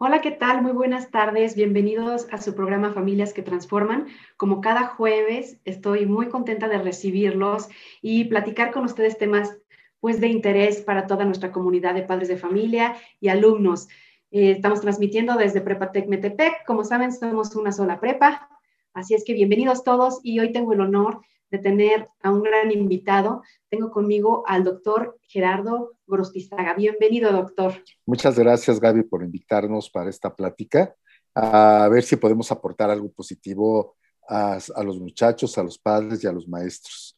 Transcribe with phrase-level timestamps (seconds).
[0.00, 0.62] Hola, ¿qué tal?
[0.62, 1.56] Muy buenas tardes.
[1.56, 4.06] Bienvenidos a su programa Familias que Transforman.
[4.36, 7.68] Como cada jueves, estoy muy contenta de recibirlos
[8.00, 9.58] y platicar con ustedes temas
[9.98, 13.88] pues, de interés para toda nuestra comunidad de padres de familia y alumnos.
[14.30, 16.64] Eh, estamos transmitiendo desde Prepatec Metepec.
[16.64, 18.48] Como saben, somos una sola prepa.
[18.94, 22.70] Así es que bienvenidos todos y hoy tengo el honor de tener a un gran
[22.70, 23.42] invitado.
[23.68, 26.74] Tengo conmigo al doctor Gerardo Gorostizaga.
[26.74, 27.74] Bienvenido, doctor.
[28.06, 30.94] Muchas gracias, Gaby, por invitarnos para esta plática.
[31.34, 33.96] A ver si podemos aportar algo positivo
[34.28, 37.16] a, los muchachos, a los padres y a los maestros.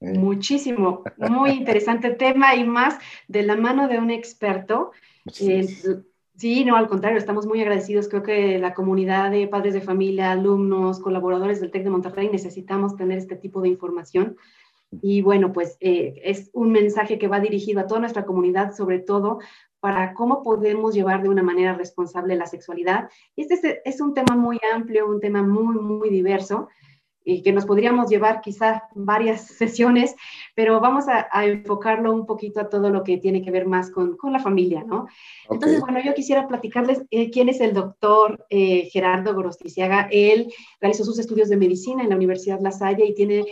[0.00, 0.18] Eh.
[0.18, 4.90] Muchísimo, muy interesante tema y más de la mano de un experto.
[6.42, 8.08] Sí, no, al contrario, estamos muy agradecidos.
[8.08, 12.96] Creo que la comunidad de padres de familia, alumnos, colaboradores del TEC de Monterrey necesitamos
[12.96, 14.36] tener este tipo de información.
[14.90, 18.98] Y bueno, pues eh, es un mensaje que va dirigido a toda nuestra comunidad, sobre
[18.98, 19.38] todo
[19.78, 23.08] para cómo podemos llevar de una manera responsable la sexualidad.
[23.36, 26.70] Y este es un tema muy amplio, un tema muy, muy diverso
[27.24, 30.14] y que nos podríamos llevar quizá varias sesiones,
[30.54, 34.16] pero vamos a, enfocarlo un poquito a todo lo que tiene que ver más con,
[34.16, 35.06] con la familia, ¿no?
[35.50, 40.08] Entonces, bueno, yo quisiera platicarles eh, quién es el doctor eh, Gerardo Gorosticiaga.
[40.10, 43.44] Él realizó sus estudios de medicina en la Universidad La Salle y tiene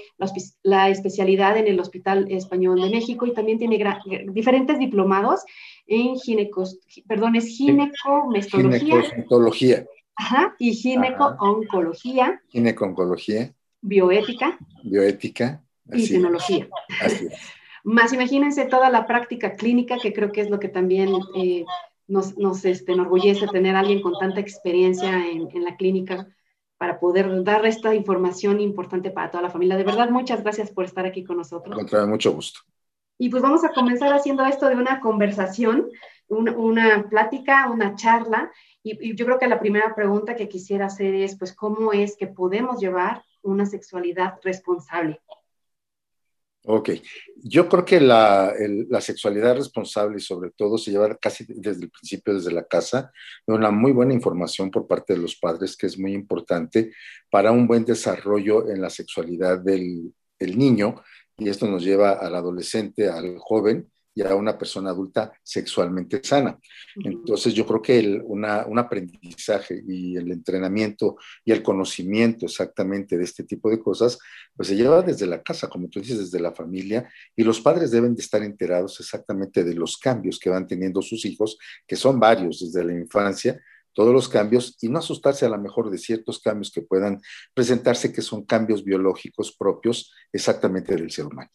[0.63, 3.83] la, especialidad en el Hospital Español de México y también tiene
[4.33, 5.45] diferentes diplomados
[5.87, 9.03] en ginecos, perdón, es ginecomestología.
[9.03, 9.87] Ginecología.
[10.17, 12.41] Ajá, y gineco-oncología.
[12.51, 16.69] Gineco-oncología bioética, bioética y tecnología.
[17.85, 21.65] Más imagínense toda la práctica clínica, que creo que es lo que también eh,
[22.07, 26.29] nos, nos este, enorgullece tener a alguien con tanta experiencia en, en, la clínica
[26.77, 29.77] para poder dar esta información importante para toda la familia.
[29.77, 31.79] De verdad, muchas gracias por estar aquí con nosotros.
[31.89, 32.61] Con mucho gusto.
[33.19, 35.89] Y pues vamos a comenzar haciendo esto de una conversación,
[36.29, 38.51] una, una plática, una charla.
[38.83, 42.17] Y, y, yo creo que la primera pregunta que quisiera hacer es, pues, ¿cómo es
[42.17, 45.21] que podemos llevar una sexualidad responsable?
[46.67, 46.91] Ok,
[47.37, 48.53] yo creo que la,
[48.89, 53.11] la, sexualidad responsable sobre todo se lleva casi desde el principio, desde la casa,
[53.47, 56.93] una muy buena información por parte de los padres que es muy importante
[57.31, 61.03] para un buen desarrollo en la sexualidad del, del niño
[61.39, 66.59] y esto nos lleva al adolescente, al joven y a una persona adulta sexualmente sana.
[66.97, 73.45] Entonces yo creo que un aprendizaje y el entrenamiento y el conocimiento exactamente de este
[73.45, 74.19] tipo de cosas,
[74.57, 77.91] pues se lleva desde la casa, como tú dices, desde la familia, y los padres
[77.91, 82.19] deben de estar enterados exactamente de los cambios que van teniendo sus hijos, que son
[82.19, 83.61] varios desde la infancia,
[83.93, 87.21] todos los cambios y no asustarse a lo mejor de ciertos cambios que puedan
[87.55, 91.51] presentarse, que son cambios biológicos propios exactamente del ser humano.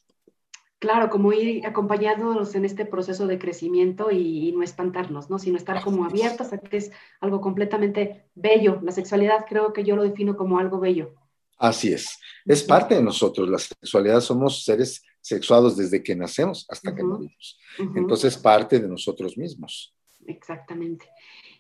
[0.85, 5.40] Claro, como ir acompañándonos en este proceso de crecimiento y, no espantarnos, ¿no?
[5.40, 6.91] Sino estar como abiertos a que es
[7.22, 8.79] algo completamente bello.
[8.84, 11.16] La sexualidad creo que yo lo defino como algo bello.
[11.57, 12.19] Así es.
[12.45, 13.50] Es parte de nosotros.
[13.50, 17.59] La sexualidad somos seres sexuados desde que nacemos hasta que morimos.
[17.95, 19.91] Entonces, parte de nosotros mismos.
[20.28, 21.07] Exactamente.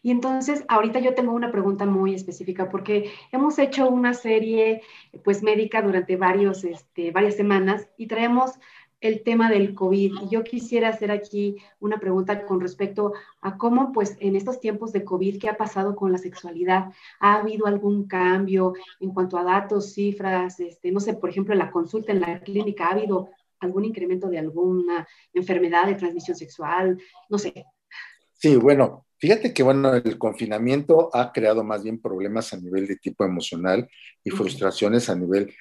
[0.03, 4.83] Y entonces, ahorita yo tengo una pregunta muy específica porque hemos hecho una serie,
[5.23, 8.51] pues, médica durante varios, este, varias semanas y traemos
[9.07, 10.13] el tema del COVID.
[10.23, 14.91] Y yo quisiera hacer aquí una pregunta con respecto a cómo, pues, en estos tiempos
[14.91, 16.91] de COVID, ¿qué ha pasado con la sexualidad?
[17.19, 20.59] ¿Ha habido algún cambio en cuanto a datos, cifras?
[20.59, 23.29] Este, no sé, por ejemplo, en la consulta en la clínica, ¿ha habido
[23.59, 26.99] algún incremento de alguna enfermedad de transmisión sexual?
[27.29, 27.65] No sé.
[28.33, 32.97] Sí, bueno, fíjate que, bueno, el confinamiento ha creado más bien problemas a nivel de
[32.97, 33.87] tipo emocional
[34.23, 35.53] y frustraciones a nivel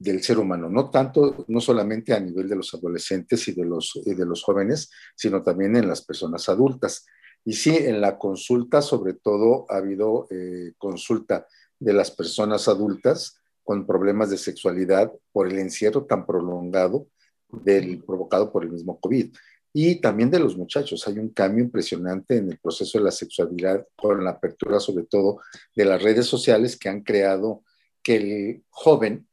[0.00, 4.00] del ser humano, no tanto, no solamente a nivel de los adolescentes y de los,
[4.02, 7.04] de los jóvenes, sino también en las personas adultas.
[7.44, 11.46] Y sí, en la consulta, sobre todo, ha habido eh, consulta
[11.78, 17.06] de las personas adultas con problemas de sexualidad por el encierro tan prolongado
[17.50, 19.34] del, provocado por el mismo COVID.
[19.74, 21.06] Y también de los muchachos.
[21.06, 25.40] Hay un cambio impresionante en el proceso de la sexualidad con la apertura, sobre todo,
[25.76, 27.62] de las redes sociales que han creado
[28.02, 29.28] que el joven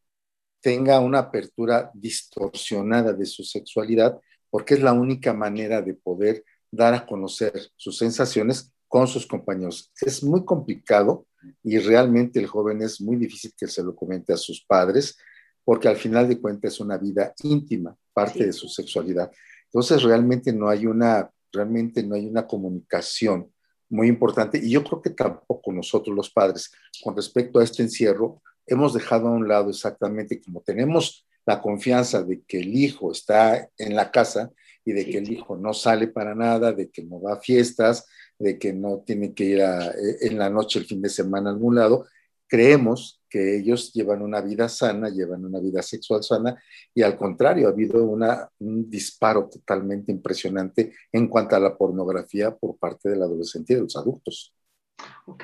[0.61, 4.19] tenga una apertura distorsionada de su sexualidad,
[4.49, 9.91] porque es la única manera de poder dar a conocer sus sensaciones con sus compañeros.
[10.01, 11.27] Es muy complicado
[11.63, 15.17] y realmente el joven es muy difícil que se lo comente a sus padres,
[15.63, 19.31] porque al final de cuentas es una vida íntima, parte de su sexualidad.
[19.65, 23.51] Entonces realmente no hay una, realmente no hay una comunicación
[23.89, 26.71] muy importante y yo creo que tampoco nosotros los padres
[27.03, 32.21] con respecto a este encierro hemos dejado a un lado exactamente como tenemos la confianza
[32.23, 34.51] de que el hijo está en la casa
[34.83, 38.05] y de que el hijo no sale para nada, de que no va a fiestas,
[38.37, 41.49] de que no tienen que ir a, eh, en la noche, el fin de semana
[41.49, 42.05] a algún lado.
[42.47, 46.61] Creemos que ellos llevan una vida sana, llevan una vida sexual sana
[46.93, 52.55] y al contrario, ha habido una, un disparo totalmente impresionante en cuanto a la pornografía
[52.55, 54.53] por parte del adolescente y de los adultos.
[55.29, 55.43] Ok,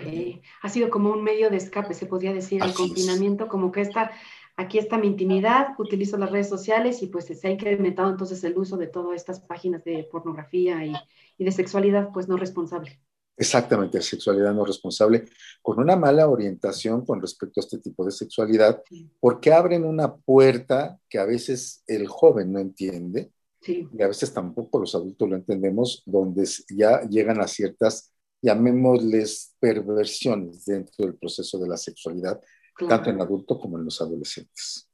[0.61, 4.11] ha sido como un medio de escape, se podría decir, el confinamiento, como que está,
[4.55, 8.57] aquí está mi intimidad, utilizo las redes sociales y pues se ha incrementado entonces el
[8.57, 10.93] uso de todas estas páginas de pornografía y,
[11.37, 13.01] y de sexualidad pues no responsable.
[13.35, 15.25] Exactamente, sexualidad no responsable,
[15.61, 18.81] con una mala orientación con respecto a este tipo de sexualidad,
[19.19, 23.33] porque abren una puerta que a veces el joven no entiende,
[23.67, 28.12] y a veces tampoco los adultos lo entendemos, donde ya llegan a ciertas
[28.43, 32.39] llamémosles perversiones dentro del proceso de la sexualidad,
[32.87, 34.89] tanto en adultos como en los adolescentes.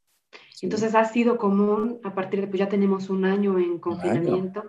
[0.61, 4.63] Entonces ha sido común, a partir de, pues ya tenemos un año en confinamiento,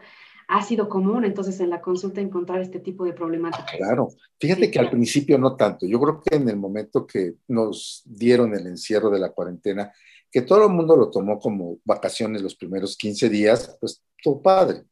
[0.48, 3.76] ha sido común entonces en la consulta encontrar este tipo de problemáticas.
[3.76, 8.02] claro, fíjate que al principio no tanto, yo creo que en el momento que nos
[8.06, 9.92] dieron el encierro de la cuarentena,
[10.30, 14.84] que todo el mundo lo tomó como vacaciones los primeros 15 días, pues todo padre.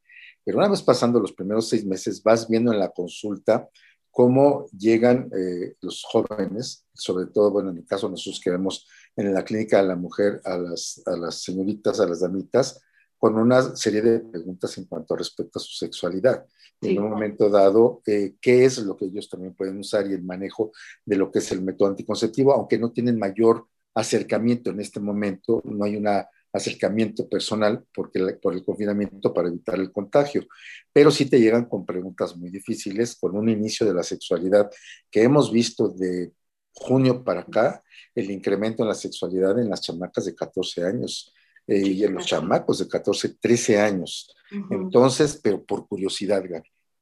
[0.49, 3.69] Pero una vez pasando los primeros seis meses, vas viendo en la consulta
[4.11, 9.35] cómo llegan eh, los jóvenes, sobre todo, bueno, en el caso nosotros que vemos en
[9.35, 12.81] la clínica de la mujer, a las, a las señoritas, a las damitas,
[13.19, 16.47] con una serie de preguntas en cuanto a respecto a su sexualidad.
[16.81, 20.23] En un momento dado, eh, qué es lo que ellos también pueden usar y el
[20.23, 20.73] manejo
[21.05, 25.61] de lo que es el método anticonceptivo, aunque no tienen mayor acercamiento en este momento,
[25.67, 30.47] no hay una acercamiento personal porque, por el confinamiento para evitar el contagio.
[30.93, 34.71] Pero sí te llegan con preguntas muy difíciles, con un inicio de la sexualidad
[35.11, 36.33] que hemos visto de
[36.73, 37.83] junio para acá,
[38.15, 41.35] el incremento en la sexualidad en las chamacas de 14 años
[41.67, 44.35] eh, y en los chamacos de 14, 13 años.
[44.71, 46.43] Entonces, pero por curiosidad,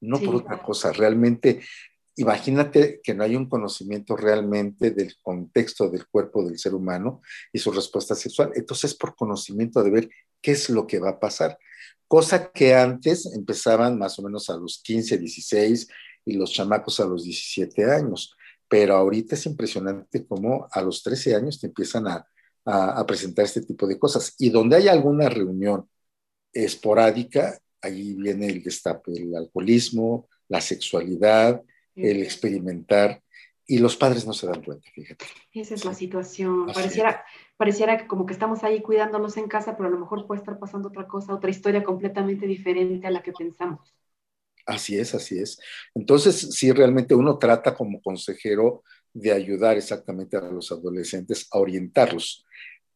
[0.01, 1.61] no por otra cosa, realmente
[2.17, 7.21] Imagínate que no hay un conocimiento realmente del contexto del cuerpo del ser humano
[7.53, 8.53] y su respuesta sexual.
[8.55, 10.09] Entonces, por conocimiento de ver
[10.41, 11.59] qué es lo que va a pasar.
[12.09, 15.89] Cosa que antes empezaban más o menos a los 15, 16
[16.25, 18.35] y los chamacos a los 17 años.
[18.67, 22.27] Pero ahorita es impresionante cómo a los 13 años te empiezan a,
[22.65, 24.35] a presentar este tipo de cosas.
[24.39, 25.87] Y donde hay alguna reunión
[26.51, 31.63] esporádica, ahí viene el destape, el alcoholismo, la sexualidad,
[31.97, 33.23] el experimentar,
[33.67, 35.25] y los padres no se dan cuenta, fíjate.
[35.53, 36.67] Esa es la situación.
[36.73, 37.25] pareciera,
[37.57, 40.59] pareciera que como que estamos ahí cuidándolos en casa, pero a lo mejor puede estar
[40.59, 43.93] pasando otra cosa, otra historia completamente diferente a la que pensamos.
[44.67, 45.59] Así es, así es.
[45.95, 48.83] Entonces, sí, realmente uno trata como consejero
[49.13, 52.45] de ayudar exactamente a los adolescentes a orientarlos,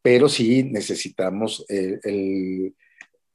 [0.02, 2.74] pero sí necesitamos el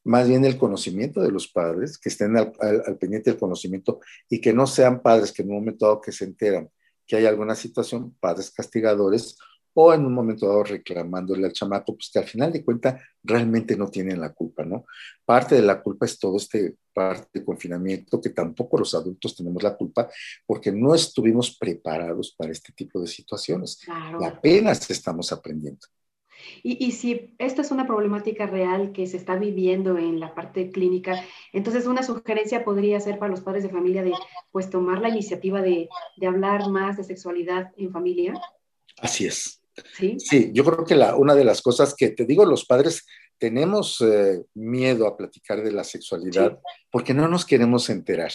[0.06, 2.54] más bien el conocimiento de los padres, que estén al,
[3.00, 4.00] pendiente del conocimiento
[4.30, 6.70] y que no sean padres que en un momento dado que se enteran
[7.08, 9.38] que hay alguna situación, padres castigadores,
[9.78, 13.76] o en un momento dado reclamándole al chamaco, pues que al final de cuentas realmente
[13.76, 14.86] no tienen la culpa, ¿no?
[15.26, 19.62] Parte de la culpa es todo este parte de confinamiento, que tampoco los adultos tenemos
[19.62, 20.10] la culpa,
[20.46, 23.82] porque no estuvimos preparados para este tipo de situaciones.
[24.20, 25.86] Y apenas estamos aprendiendo.
[26.64, 31.24] Y, si esta es una problemática real que se está viviendo en la parte clínica,
[31.54, 34.14] entonces una sugerencia podría ser para los padres de familia de
[34.52, 38.34] pues tomar la iniciativa de, de hablar más de sexualidad en familia.
[38.98, 39.62] Así es.
[39.94, 43.06] Sí, sí yo creo que la, una de las cosas que te digo, los padres
[43.38, 46.58] tenemos eh, miedo a platicar de la sexualidad
[46.90, 48.32] porque no nos queremos enterar.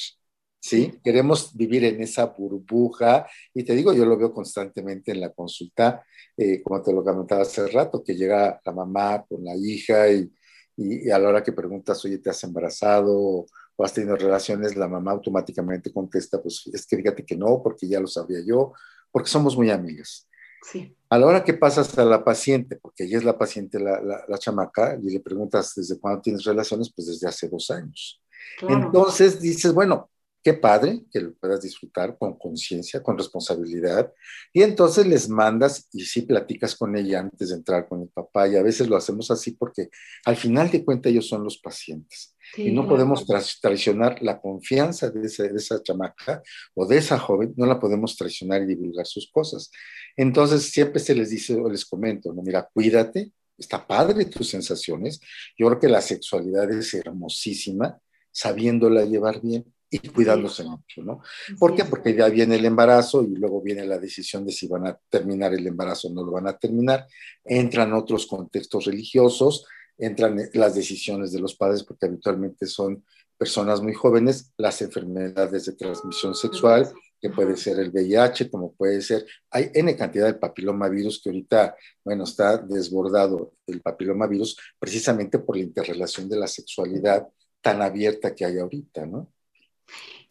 [0.60, 1.00] ¿Sí?
[1.02, 6.04] Queremos vivir en esa burbuja y te digo, yo lo veo constantemente en la consulta,
[6.36, 10.30] eh, como te lo comentaba hace rato, que llega la mamá con la hija y,
[10.76, 13.46] y, a la hora que preguntas, oye, ¿te has embarazado o,
[13.78, 14.76] has tenido relaciones?
[14.76, 18.74] La mamá automáticamente contesta, pues es que fíjate que no, porque ya lo sabía yo,
[19.10, 20.28] porque somos muy amigas.
[20.62, 20.94] Sí.
[21.08, 24.38] A la hora que pasas a la paciente, porque ella es la paciente, la, la,
[24.38, 28.22] chamaca, y le preguntas desde cuándo tienes relaciones, pues desde hace dos años.
[28.68, 30.10] Entonces dices, bueno,
[30.42, 34.10] Qué padre que lo puedas disfrutar con conciencia, con responsabilidad.
[34.54, 38.48] Y entonces les mandas y sí platicas con ella antes de entrar con el papá.
[38.48, 39.90] Y a veces lo hacemos así porque
[40.24, 42.34] al final de cuentas ellos son los pacientes.
[42.56, 43.26] y no podemos
[43.60, 46.42] traicionar la confianza de esa, de esa chamaca
[46.74, 49.70] o de esa joven, no la podemos traicionar y divulgar sus cosas.
[50.16, 55.20] Entonces siempre se les dice o les comento, no, mira, cuídate, está padre tus sensaciones.
[55.56, 58.00] Yo creo que la sexualidad es hermosísima,
[58.32, 61.20] sabiéndola llevar bien y cuidándose mucho, ¿no?
[61.58, 61.84] ¿Por qué?
[61.84, 65.52] Porque ya viene el embarazo y luego viene la decisión de si van a terminar
[65.52, 67.06] el embarazo o no lo van a terminar.
[67.44, 69.66] Entran otros contextos religiosos,
[69.98, 73.04] entran las decisiones de los padres porque habitualmente son
[73.36, 76.88] personas muy jóvenes las enfermedades de transmisión sexual,
[77.20, 81.76] que puede ser el VIH, como puede ser, hay N cantidad de papilomavirus que ahorita,
[82.04, 87.26] bueno, está desbordado el papilomavirus precisamente por la interrelación de la sexualidad
[87.60, 89.32] tan abierta que hay ahorita, ¿no?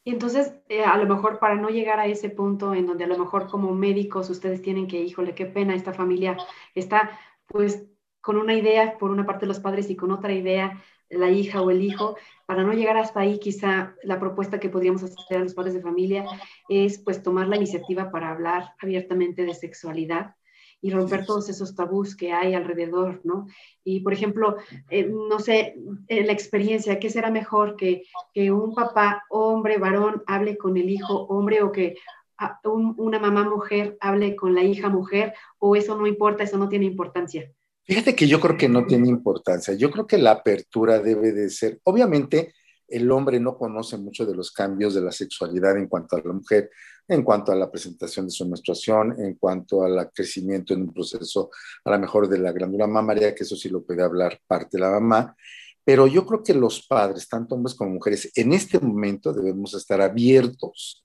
[0.04, 3.08] Y entonces, eh, a lo mejor para no llegar a ese punto en donde a
[3.08, 6.38] lo mejor como médicos ustedes tienen que, híjole, qué pena, esta familia
[6.74, 7.12] está
[7.48, 7.86] pues
[8.22, 11.72] con una idea por una parte los padres y con otra idea la hija o
[11.72, 15.54] el hijo, para no llegar hasta ahí, quizá la propuesta que podríamos hacer a los
[15.54, 16.26] padres de familia
[16.68, 20.36] es pues tomar la iniciativa para hablar abiertamente de sexualidad
[20.82, 23.48] y romper todos esos tabús que hay alrededor, ¿no?
[23.84, 24.58] Y, por ejemplo,
[24.90, 25.76] eh, no sé,
[26.08, 31.26] la experiencia, ¿qué será mejor que, que un papá, hombre, varón, hable con el hijo,
[31.28, 31.96] hombre, o que
[32.38, 36.70] ah, una mamá mujer hable con la hija mujer, o eso no importa, eso no
[36.70, 37.52] tiene importancia?
[37.84, 39.74] Fíjate que yo creo que no tiene importancia.
[39.74, 42.54] Yo creo que la apertura debe de ser, obviamente,
[42.88, 46.34] el hombre no conoce mucho de los cambios de la sexualidad en cuanto a la
[46.34, 46.70] mujer,
[47.10, 51.50] en cuanto a la presentación de su menstruación, en cuanto al crecimiento en un proceso,
[51.84, 54.82] a lo mejor de la glándula mamaria, que eso sí lo puede hablar parte de
[54.82, 55.36] la mamá.
[55.84, 60.00] Pero yo creo que los padres, tanto hombres como mujeres, en este momento debemos estar
[60.02, 61.04] abiertos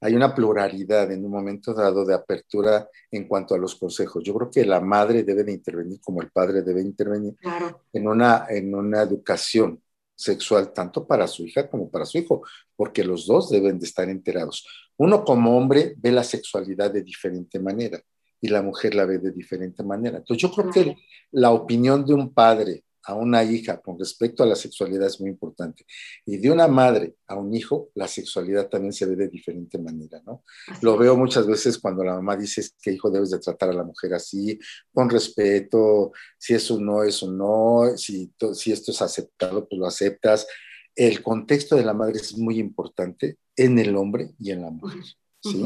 [0.00, 4.22] hay una pluralidad en un momento dado de apertura en cuanto a los consejos.
[4.22, 7.34] Yo creo que la madre debe de intervenir como el padre debe intervenir
[7.92, 9.80] en, una, en una educación
[10.16, 12.42] sexual tanto para su hija como para su hijo,
[12.74, 14.66] porque los dos deben de estar enterados.
[14.96, 18.00] Uno como hombre ve la sexualidad de diferente manera
[18.40, 20.18] y la mujer la ve de diferente manera.
[20.18, 20.96] Entonces yo creo que
[21.32, 25.30] la opinión de un padre a una hija con respecto a la sexualidad es muy
[25.30, 25.86] importante.
[26.24, 30.20] Y de una madre a un hijo, la sexualidad también se ve de diferente manera,
[30.26, 30.42] ¿no?
[30.82, 33.84] Lo veo muchas veces cuando la mamá dice que hijo debes de tratar a la
[33.84, 34.58] mujer así,
[34.92, 40.46] con respeto, si eso no, eso no, si, si esto es aceptado, pues lo aceptas.
[40.94, 45.04] El contexto de la madre es muy importante en el hombre y en la mujer.
[45.40, 45.64] ¿sí?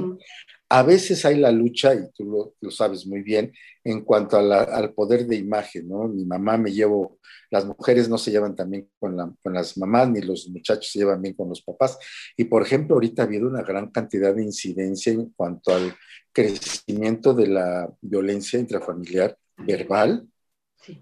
[0.73, 5.27] A veces hay la lucha, y tú lo, sabes muy bien, en cuanto al poder
[5.27, 6.07] de imagen, ¿no?
[6.07, 7.19] Mi mamá me llevo,
[7.50, 11.23] las mujeres no se llevan también con, con, las mamás, ni los muchachos se llevan
[11.23, 11.99] bien con los papás.
[12.37, 15.93] Y por ejemplo, ahorita ha habido una gran cantidad de incidencia en cuanto al
[16.33, 20.29] crecimiento de la violencia intrafamiliar verbal,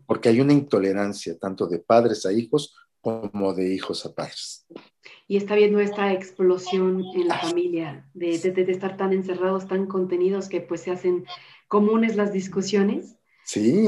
[0.07, 4.67] porque hay una intolerancia tanto de padres a hijos como de hijos a padres.
[5.29, 10.61] Y está viendo esta explosión en la familia, de, estar tan encerrados, tan contenidos que
[10.61, 11.27] pues se hacen
[11.69, 13.17] comunes las discusiones.
[13.45, 13.87] Sí.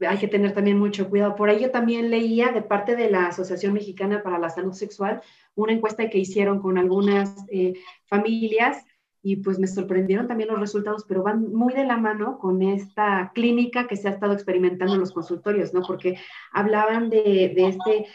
[0.00, 1.36] hay que tener también mucho cuidado.
[1.36, 5.20] Por ahí yo también leía de parte de la Asociación Mexicana para la Salud Sexual
[5.54, 7.74] una encuesta que hicieron con algunas eh,
[8.06, 8.84] familias
[9.22, 13.32] y pues me sorprendieron también los resultados, pero van muy de la mano con esta
[13.34, 15.82] clínica que se ha estado experimentando en los consultorios, ¿no?
[15.82, 16.16] Porque
[16.52, 18.06] hablaban de, de este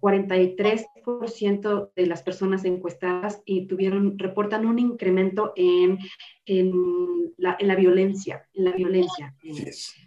[0.00, 5.98] 43% de las personas encuestadas y tuvieron, reportan un incremento en,
[6.46, 6.72] en,
[7.36, 9.34] la, en la, violencia, en la violencia.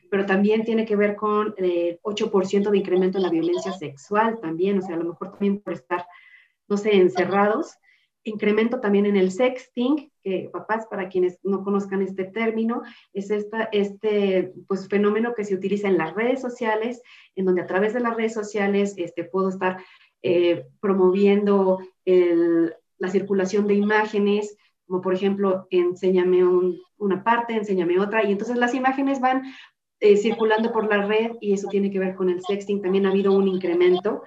[0.10, 4.80] Pero también tiene que ver con el 8% de incremento en la violencia sexual también,
[4.80, 6.06] o sea, a lo mejor también por estar,
[6.68, 7.78] no sé, encerrados
[8.24, 12.82] incremento también en el sexting, que papás, para quienes no conozcan este término,
[13.14, 17.02] es esta, este pues, fenómeno que se utiliza en las redes sociales,
[17.36, 19.84] en donde a través de las redes sociales este, puedo estar
[20.22, 26.44] eh, promoviendo la circulación de imágenes, como por ejemplo, enséñame
[26.98, 29.44] una parte, enséñame otra, y entonces las imágenes van
[30.00, 33.10] eh, circulando por la red y eso tiene que ver con el sexting, también ha
[33.10, 34.24] habido un incremento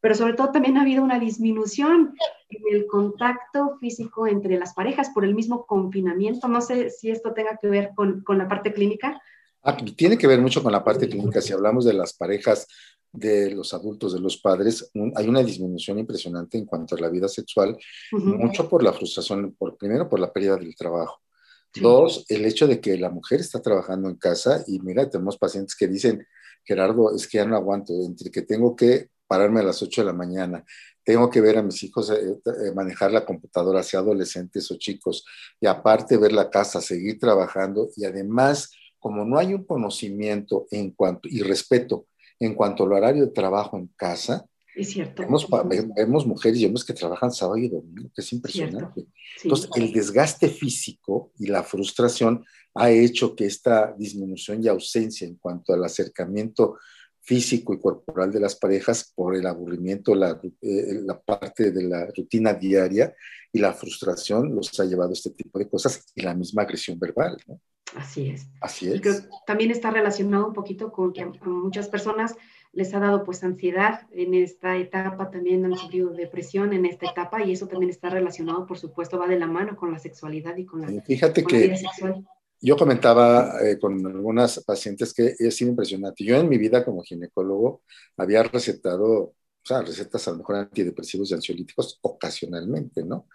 [0.00, 2.14] pero sobre todo también ha habido una disminución
[2.50, 6.48] en el contacto físico entre las parejas por el mismo confinamiento.
[6.48, 9.20] No sé si esto tenga que ver con, con la parte clínica.
[9.62, 11.40] Ah, tiene que ver mucho con la parte clínica.
[11.40, 12.66] Si hablamos de las parejas
[13.12, 17.28] de los adultos, de los padres, hay una disminución impresionante en cuanto a la vida
[17.28, 17.76] sexual,
[18.12, 21.20] mucho por la frustración, por, primero por la pérdida del trabajo.
[21.74, 25.76] Dos, el hecho de que la mujer está trabajando en casa y mira, tenemos pacientes
[25.76, 26.26] que dicen,
[26.64, 30.06] Gerardo, es que ya no aguanto, entre que tengo que pararme a las 8 de
[30.06, 30.64] la mañana,
[31.04, 35.24] tengo que ver a mis hijos eh, eh, manejar la computadora hacia adolescentes o chicos,
[35.60, 40.90] y aparte ver la casa, seguir trabajando, y además, como no hay un conocimiento en
[40.90, 42.06] cuanto, y respeto
[42.40, 44.46] en cuanto al horario de trabajo en casa,
[44.78, 45.22] es cierto.
[45.96, 49.06] Vemos, mujeres y hombres que trabajan sábado y domingo, que es impresionante.
[49.42, 52.44] Entonces, el desgaste físico y la frustración
[52.74, 56.78] ha hecho que esta disminución y ausencia en cuanto al acercamiento
[57.28, 62.06] físico y corporal de las parejas por el aburrimiento, la, eh, la, parte de la
[62.06, 63.14] rutina diaria
[63.52, 66.98] y la frustración los ha llevado a este tipo de cosas y la misma agresión
[66.98, 67.36] verbal.
[67.94, 68.46] Así es.
[68.62, 69.28] Así es.
[69.46, 72.34] también está relacionado un poquito con que muchas personas
[72.72, 77.44] les ha dado pues ansiedad en esta etapa, también han sufrido depresión en esta etapa
[77.44, 80.64] y eso también está relacionado, por supuesto, va de la mano con la sexualidad y
[80.64, 82.26] con la, Fíjate que vida sexual.
[82.60, 86.24] Yo comentaba eh, con algunas pacientes que es impresionante.
[86.24, 87.82] Yo en mi vida como ginecólogo
[88.16, 93.28] había recetado o sea, recetas a lo mejor antidepresivos y ansiolíticos ocasionalmente, ¿no?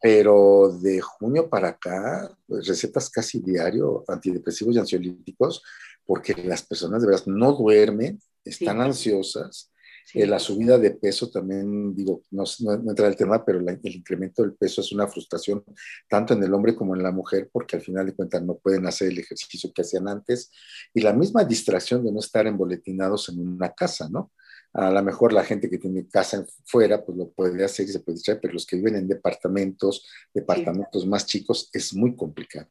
[0.00, 5.64] Pero de junio para acá, pues, recetas casi diario antidepresivos y ansiolíticos,
[6.06, 9.71] porque las personas de verdad no duermen, están ansiosas.
[10.14, 14.42] Eh, la subida de peso también, digo, no, no, entra el tema, pero el incremento
[14.42, 15.64] del peso es una frustración
[16.08, 18.86] tanto en el hombre como en la mujer, porque al final de cuentas no pueden
[18.86, 20.50] hacer el ejercicio que hacían antes.
[20.92, 24.32] Y la misma distracción de no estar emboletinados en una casa, ¿no?
[24.74, 28.00] A lo mejor la gente que tiene casa fuera, pues lo puede hacer y se
[28.00, 32.68] puede distraer, pero los que viven en departamentos, departamentos más chicos, es muy complicado.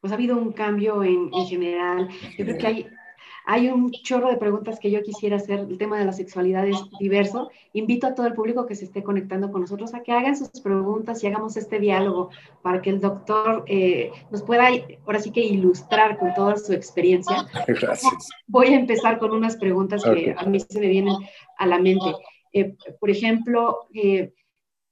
[0.00, 2.08] Pues ha habido un cambio en, en general.
[2.36, 2.86] Yo creo que hay,
[3.44, 5.60] hay un chorro de preguntas que yo quisiera hacer.
[5.60, 7.50] El tema de la sexualidad es diverso.
[7.72, 10.60] Invito a todo el público que se esté conectando con nosotros a que hagan sus
[10.60, 12.30] preguntas y hagamos este diálogo
[12.62, 14.68] para que el doctor eh, nos pueda
[15.06, 17.46] ahora sí que ilustrar con toda su experiencia.
[17.66, 18.30] Gracias.
[18.46, 21.16] Voy a empezar con unas preguntas que a mí se me vienen
[21.58, 22.14] a la mente.
[22.52, 24.32] Eh, por ejemplo, eh,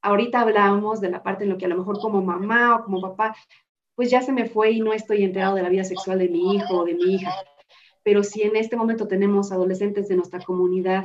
[0.02, 3.00] ahorita hablábamos de la parte en lo que a lo mejor como mamá o como
[3.00, 3.36] papá,
[3.94, 6.56] pues ya se me fue y no estoy enterado de la vida sexual de mi
[6.56, 7.32] hijo o de mi hija
[8.10, 11.04] pero si en este momento tenemos adolescentes de nuestra comunidad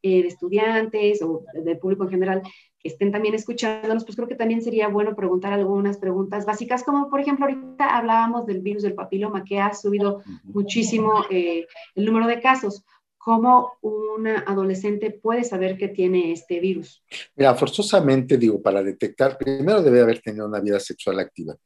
[0.00, 2.42] eh, de estudiantes o del público en general
[2.78, 7.10] que estén también escuchándonos, pues creo que también sería bueno preguntar algunas preguntas básicas, como
[7.10, 12.28] por ejemplo ahorita hablábamos del virus del papiloma, que ha subido muchísimo eh, el número
[12.28, 12.84] de casos.
[13.18, 17.02] ¿Cómo un adolescente puede saber que tiene este virus?
[17.34, 21.56] Mira, forzosamente digo, para detectar, primero debe haber tenido una vida sexual activa.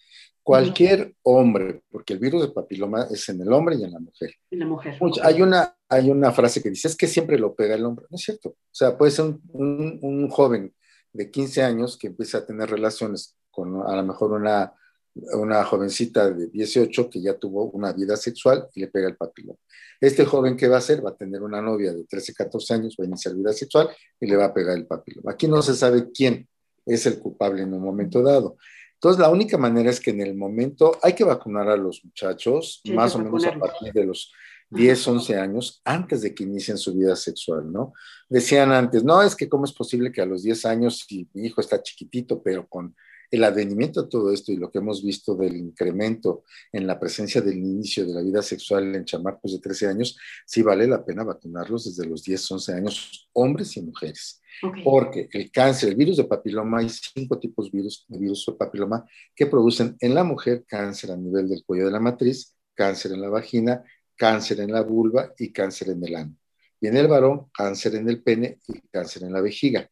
[0.42, 4.34] Cualquier hombre, porque el virus del papiloma es en el hombre y en la mujer.
[4.50, 4.98] En la mujer.
[5.22, 8.06] hay, una, hay una frase que dice, es que siempre lo pega el hombre.
[8.10, 8.50] No es cierto.
[8.50, 10.74] O sea, puede ser un, un, joven
[11.12, 14.72] de 15 años que empieza a tener relaciones con a lo mejor una,
[15.14, 19.58] una jovencita de 18 que ya tuvo una vida sexual y le pega el papiloma.
[20.00, 21.04] Este joven, ¿qué va a hacer?
[21.04, 24.26] Va a tener una novia de 13, 14 años, va a iniciar vida sexual y
[24.26, 25.32] le va a pegar el papiloma.
[25.32, 26.48] Aquí no se sabe quién
[26.86, 28.56] es el culpable en un momento dado.
[29.00, 32.82] Entonces, la única manera es que en el momento hay que vacunar a los muchachos,
[32.84, 34.30] más o menos a partir de los
[34.68, 37.94] 10, 11 años, antes de que inicien su vida sexual, ¿no?
[38.28, 41.46] Decían antes, no, es que cómo es posible que a los 10 años, si mi
[41.46, 42.94] hijo está chiquitito, pero con
[43.30, 47.40] el advenimiento de todo esto y lo que hemos visto del incremento en la presencia
[47.40, 51.22] del inicio de la vida sexual en chamacos de 13 años, sí vale la pena
[51.22, 54.40] vacunarlos desde los 10, 11 años, hombres y mujeres.
[54.84, 58.52] Porque el cáncer, el virus de papiloma, hay cinco tipos de virus, de virus de
[58.54, 63.12] papiloma que producen en la mujer cáncer a nivel del cuello de la matriz, cáncer
[63.12, 63.82] en la vagina,
[64.16, 66.36] cáncer en la vulva y cáncer en el ano.
[66.80, 69.88] Y en el varón, cáncer en el pene y cáncer en la vejiga.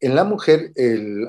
[0.00, 0.72] En la mujer,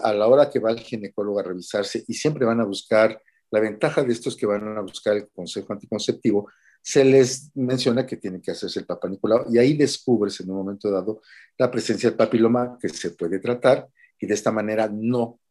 [0.04, 3.60] a la hora que va el ginecólogo a revisarse, y siempre van a buscar, la
[3.62, 6.50] ventaja de estos que van a buscar el consejo anticonceptivo,
[6.82, 9.10] se les menciona que tienen que hacerse el papá
[9.50, 11.22] y ahí descubres en un momento dado
[11.58, 15.42] la presencia del papiloma que se puede tratar y de esta manera no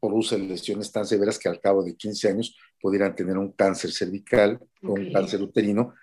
[0.00, 4.58] produce lesiones tan severas que al cabo de 15 años pudieran tener un cáncer cervical
[4.82, 5.94] o un cáncer uterino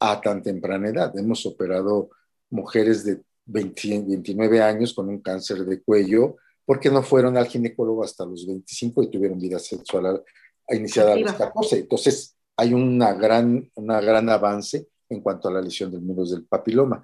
[0.00, 1.16] a tan temprana edad.
[1.16, 2.10] Hemos operado
[2.50, 8.26] mujeres de 29 años con un cáncer de cuello, porque no fueron al ginecólogo hasta
[8.26, 10.22] los 25 y tuvieron vida sexual
[10.68, 11.78] iniciada a los 14.
[11.78, 16.44] Entonces, hay una gran, una gran avance en cuanto a la lesión del virus del
[16.44, 17.02] papiloma.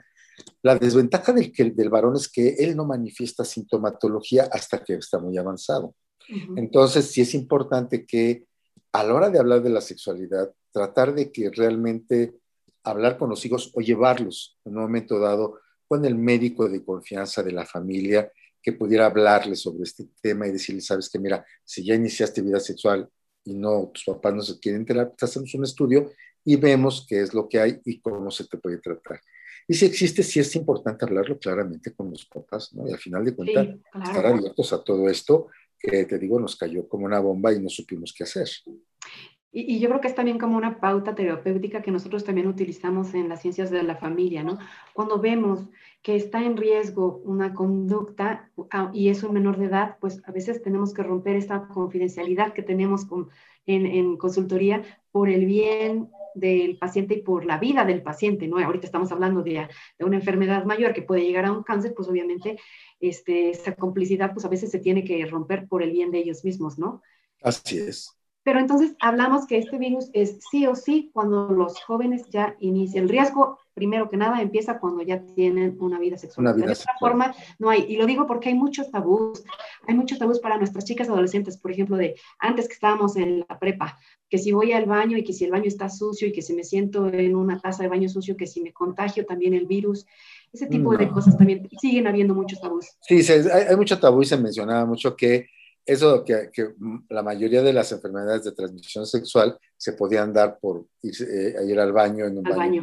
[0.63, 5.39] La desventaja del, del varón es que él no manifiesta sintomatología hasta que está muy
[5.39, 5.95] avanzado.
[6.57, 8.47] Entonces, sí es importante que
[8.93, 12.35] a la hora de hablar de la sexualidad, tratar de que realmente
[12.85, 15.59] hablar con los hijos o llevarlos en un momento dado
[15.93, 20.53] con el médico de confianza de la familia que pudiera hablarle sobre este tema y
[20.53, 23.07] decirle, sabes que mira, si ya iniciaste vida sexual
[23.45, 26.11] y no, tus papás no se quieren enterar, pues hacemos un estudio
[26.47, 29.21] y vemos qué es lo que hay y cómo se te puede tratar.
[29.69, 32.89] Y si existe, sí es importante hablarlo claramente con los papás, ¿no?
[32.89, 33.69] Y al final de cuentas,
[34.03, 37.69] estar abiertos a todo esto que te digo, nos cayó como una bomba y no
[37.69, 38.49] supimos qué hacer.
[39.55, 43.29] Y, yo creo que es también como una pauta terapéutica que nosotros también utilizamos en
[43.29, 44.59] las ciencias de la familia, ¿no?
[44.95, 45.69] Cuando vemos
[46.03, 50.33] que está en riesgo una conducta ah, y es un menor de edad, pues a
[50.33, 53.29] veces tenemos que romper esta confidencialidad que tenemos con,
[53.67, 58.59] en, en, consultoría por el bien del paciente y por la vida del paciente, ¿no?
[58.59, 62.09] Ahorita estamos hablando de, de una enfermedad mayor que puede llegar a un cáncer, pues
[62.09, 62.59] obviamente
[63.01, 66.43] este, esa complicidad, pues a veces se tiene que romper por el bien de ellos
[66.43, 67.03] mismos, ¿no?
[67.43, 68.17] Así es.
[68.45, 73.05] Pero entonces hablamos que este virus es sí o sí cuando los jóvenes ya inician.
[73.05, 76.57] El riesgo, primero que nada, empieza cuando ya tienen una vida sexual.
[76.57, 77.85] de otra forma, no hay.
[77.89, 79.45] Y lo digo porque hay muchos tabús.
[79.87, 83.59] Hay muchos tabús para nuestras chicas adolescentes, por ejemplo, de antes que estábamos en la
[83.61, 86.43] prepa, que si voy al baño y que si el baño está sucio y que
[86.43, 89.67] si me siento en una taza de baño sucio, que si me contagio también el
[89.67, 90.05] virus.
[90.53, 92.87] Ese tipo de cosas también siguen habiendo muchos tabús.
[93.01, 95.47] Sí, hay, hay mucho tabú y se mencionaba mucho que
[95.85, 96.75] eso que, que,
[97.09, 101.93] la mayoría de las enfermedades de transmisión sexual se podían dar por ir, eh, al
[101.93, 102.83] baño en un baño,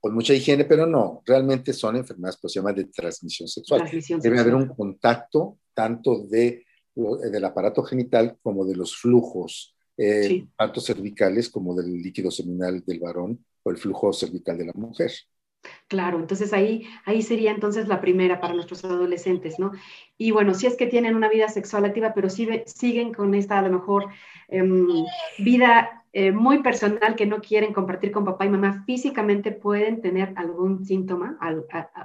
[0.00, 3.88] con mucha higiene, pero no, realmente son enfermedades pues se llama de transmisión sexual.
[4.20, 10.80] Debe haber un contacto tanto de, del aparato genital como de los flujos, eh, tanto
[10.80, 15.12] cervicales como del líquido seminal del varón o el flujo cervical de la mujer.
[15.88, 19.72] Claro, entonces ahí, ahí sería entonces la primera para nuestros adolescentes, ¿no?
[20.18, 23.62] Y bueno, si es que tienen una vida sexual activa, pero siguen con esta a
[23.62, 24.08] lo mejor
[24.48, 25.04] em,
[25.38, 30.32] vida eh, muy personal que no quieren compartir con papá y mamá, físicamente pueden tener
[30.36, 31.38] algún síntoma,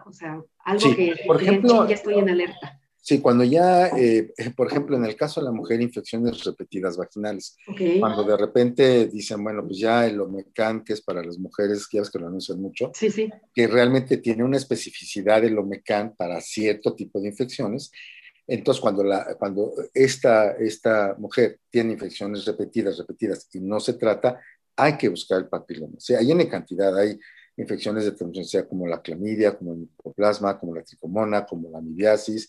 [0.05, 2.80] o sea, algo que, por ejemplo, ya estoy en alerta.
[3.03, 7.57] Sí, cuando ya, eh, por ejemplo, en el caso de la mujer, infecciones repetidas vaginales,
[7.99, 12.01] cuando de repente dicen, bueno, pues ya el Omecan, que es para las mujeres, ya
[12.01, 13.27] ves que lo anuncian mucho, sí, sí.
[13.55, 17.91] que realmente tiene una especificidad el Omecan para cierto tipo de infecciones.
[18.45, 24.39] Entonces, cuando, la, cuando esta, esta mujer tiene infecciones repetidas, repetidas y no se trata,
[24.75, 25.95] hay que buscar el papiloma.
[25.97, 27.19] O sea, hay en cantidad, hay
[27.57, 31.79] infecciones de transmisión, sea como la clamidia, como el micoplasma, como la tricomona, como la
[31.79, 32.47] amibiasis,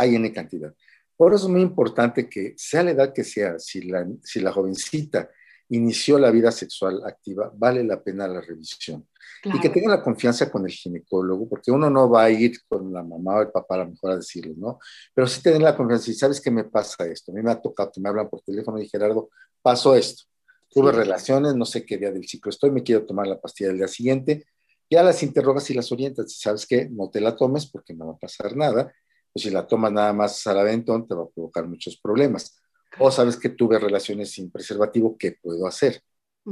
[0.00, 0.74] hay N cantidad.
[1.16, 4.52] Por eso es muy importante que, sea la edad que sea, si la, si la
[4.52, 5.30] jovencita
[5.68, 9.06] inició la vida sexual activa, vale la pena la revisión.
[9.44, 12.92] Y que tenga la confianza con el ginecólogo, porque uno no va a ir con
[12.92, 14.78] la mamá o el papá a lo mejor a decirle, ¿no?
[15.14, 17.32] Pero sí tener la confianza y sabes que me pasa esto.
[17.32, 19.28] A mí me ha tocado que me hablan por teléfono y Gerardo,
[19.62, 20.24] pasó esto.
[20.70, 23.78] Tuve relaciones, no sé qué día del ciclo estoy, me quiero tomar la pastilla del
[23.78, 24.46] día siguiente.
[24.88, 26.32] Ya las interrogas y las orientas.
[26.38, 26.88] ¿Sabes qué?
[26.90, 28.92] No te la tomes porque no va a pasar nada
[29.34, 32.60] si la tomas nada más al aventón te va a provocar muchos problemas.
[32.98, 36.02] O sabes que tuve relaciones sin preservativo, ¿qué puedo hacer?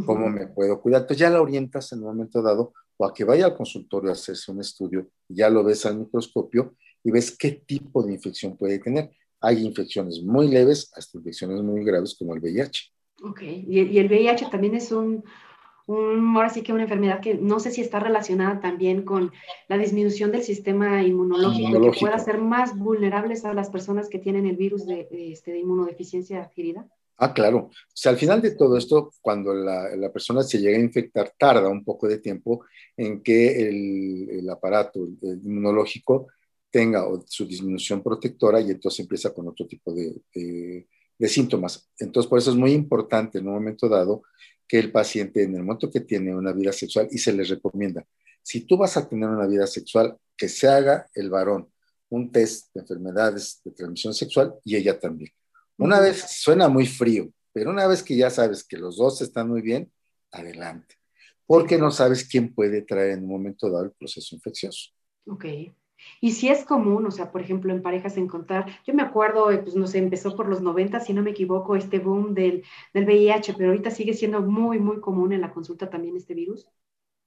[0.06, 1.00] ¿Cómo me puedo cuidar?
[1.00, 4.12] Entonces ya la orientas en un momento dado o a que vaya al consultorio a
[4.12, 8.78] hacerse un estudio, ya lo ves al microscopio y ves qué tipo de infección puede
[8.78, 9.10] tener.
[9.40, 12.92] Hay infecciones muy leves hasta infecciones muy graves como el VIH.
[13.22, 15.24] Ok, y, el VIH también es un,
[15.88, 19.32] ahora sí que una enfermedad que no sé si está relacionada también con
[19.68, 24.18] la disminución del sistema inmunológico, y que pueda ser más vulnerables a las personas que
[24.18, 26.86] tienen el virus de, este, de inmunodeficiencia adquirida.
[27.16, 27.58] Ah, claro.
[27.58, 31.32] O sea, al final de todo esto, cuando la, la, persona se llega a infectar,
[31.36, 32.64] tarda un poco de tiempo
[32.96, 36.28] en que el, el aparato inmunológico
[36.70, 40.86] tenga su disminución protectora y entonces empieza con otro tipo de, de,
[41.18, 41.90] de, síntomas.
[41.98, 44.22] Entonces, por eso es muy importante en un momento dado
[44.68, 48.04] que el paciente en el momento que tiene una vida sexual y se le recomienda,
[48.42, 51.68] si tú vas a tener una vida sexual, que se haga el varón
[52.10, 55.30] un test de enfermedades de transmisión sexual y ella también.
[55.76, 59.48] Una vez suena muy frío, pero una vez que ya sabes que los dos están
[59.48, 59.92] muy bien,
[60.30, 60.96] adelante.
[61.46, 64.90] Porque no sabes quién puede traer en un momento dado el proceso infeccioso.
[65.26, 65.44] Ok.
[66.20, 69.58] Y si es común, o sea, por ejemplo, en parejas encontrar, yo me acuerdo, eh,
[69.58, 73.04] pues no sé, empezó por los 90, si no me equivoco, este boom del, del
[73.04, 76.66] VIH, pero ahorita sigue siendo muy, muy común en la consulta también este virus.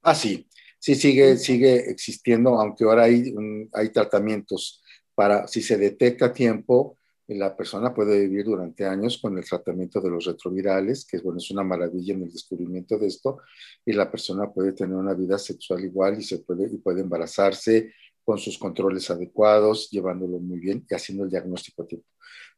[0.02, 0.48] Ah, sí,
[0.80, 3.34] sí sigue, sigue existiendo, aunque ahora hay,
[3.74, 9.38] hay tratamientos para, si se detecta a tiempo, la persona puede vivir durante años con
[9.38, 13.40] el tratamiento de los retrovirales, que bueno, es una maravilla en el descubrimiento de esto,
[13.86, 17.94] y la persona puede tener una vida sexual igual y, se puede, y puede embarazarse
[18.24, 22.08] con sus controles adecuados, llevándolo muy bien y haciendo el diagnóstico a tiempo.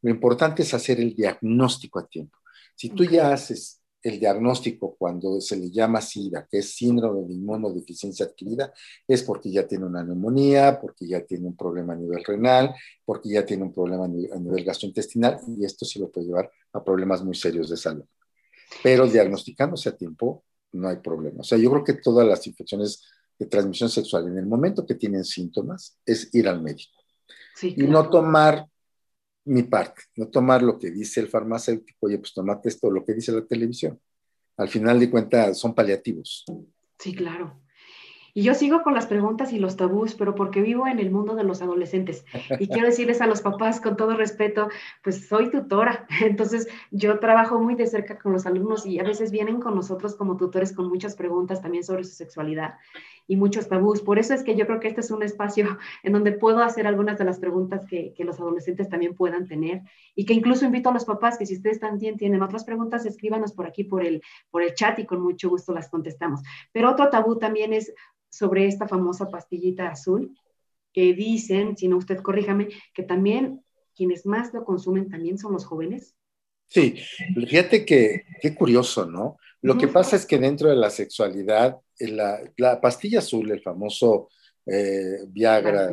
[0.02, 2.38] Lo importante es hacer el diagnóstico a tiempo.
[2.76, 7.32] Si tú ya haces el diagnóstico cuando se le llama SIDA, que es síndrome de
[7.32, 8.72] inmunodeficiencia adquirida,
[9.08, 12.74] es porque ya tiene una neumonía, porque ya tiene un problema a nivel renal,
[13.04, 16.84] porque ya tiene un problema a nivel, gastrointestinal y esto sí lo puede llevar a
[16.84, 18.04] problemas muy serios de salud.
[18.82, 21.40] Pero diagnosticándose a tiempo, no hay problema.
[21.40, 23.02] O sea, yo creo que todas las infecciones
[23.38, 26.92] de transmisión sexual en el momento que tienen síntomas es ir al médico.
[27.62, 28.66] y no tomar
[29.44, 33.14] mi parte, no tomar lo que dice el farmacéutico, oye, pues tomate esto, lo que
[33.14, 34.00] dice la televisión.
[34.56, 36.44] Al final de cuentas son paliativos.
[36.98, 37.63] Sí, claro.
[38.36, 41.36] Y yo sigo con las preguntas y los tabús, pero porque vivo en el mundo
[41.36, 42.24] de los adolescentes.
[42.58, 44.68] Y quiero decirles a los papás con todo respeto,
[45.04, 46.04] pues soy tutora.
[46.20, 50.16] Entonces yo trabajo muy de cerca con los alumnos y a veces vienen con nosotros
[50.16, 52.74] como tutores con muchas preguntas también sobre su sexualidad
[53.28, 54.02] y muchos tabús.
[54.02, 56.88] Por eso es que yo creo que este es un espacio en donde puedo hacer
[56.88, 59.82] algunas de las preguntas que, que los adolescentes también puedan tener
[60.16, 63.52] y que incluso invito a los papás que si ustedes también tienen otras preguntas, escríbanos
[63.52, 66.40] por aquí por el, por el chat y con mucho gusto las contestamos.
[66.72, 67.94] Pero otro tabú también es
[68.36, 70.36] sobre esta famosa pastillita azul,
[70.92, 75.64] que dicen, si no usted corríjame, que también quienes más lo consumen también son los
[75.64, 76.14] jóvenes.
[76.66, 76.96] Sí,
[77.34, 79.36] fíjate que qué curioso, ¿no?
[79.62, 84.28] Lo que pasa es que dentro de la sexualidad, la, la pastilla azul, el famoso
[84.66, 85.92] eh, Viagra,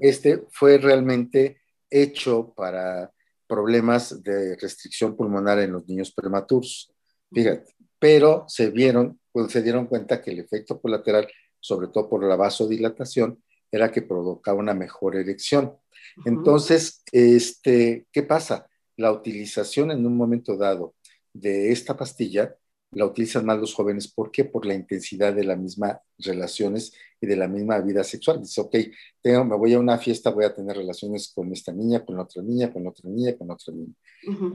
[0.00, 3.12] este fue realmente hecho para
[3.46, 6.92] problemas de restricción pulmonar en los niños prematuros.
[7.32, 11.28] Fíjate, pero se vieron pues se dieron cuenta que el efecto colateral,
[11.60, 15.76] sobre todo por la vasodilatación, era que provocaba una mejor erección.
[16.24, 18.66] Entonces, este, ¿qué pasa?
[18.96, 20.94] La utilización en un momento dado
[21.34, 22.56] de esta pastilla
[22.92, 24.08] la utilizan más los jóvenes.
[24.10, 24.46] ¿Por qué?
[24.46, 28.40] Por la intensidad de las mismas relaciones y de la misma vida sexual.
[28.40, 28.74] Dice, ok,
[29.20, 32.42] tengo, me voy a una fiesta, voy a tener relaciones con esta niña, con otra
[32.42, 33.92] niña, con otra niña, con otra niña.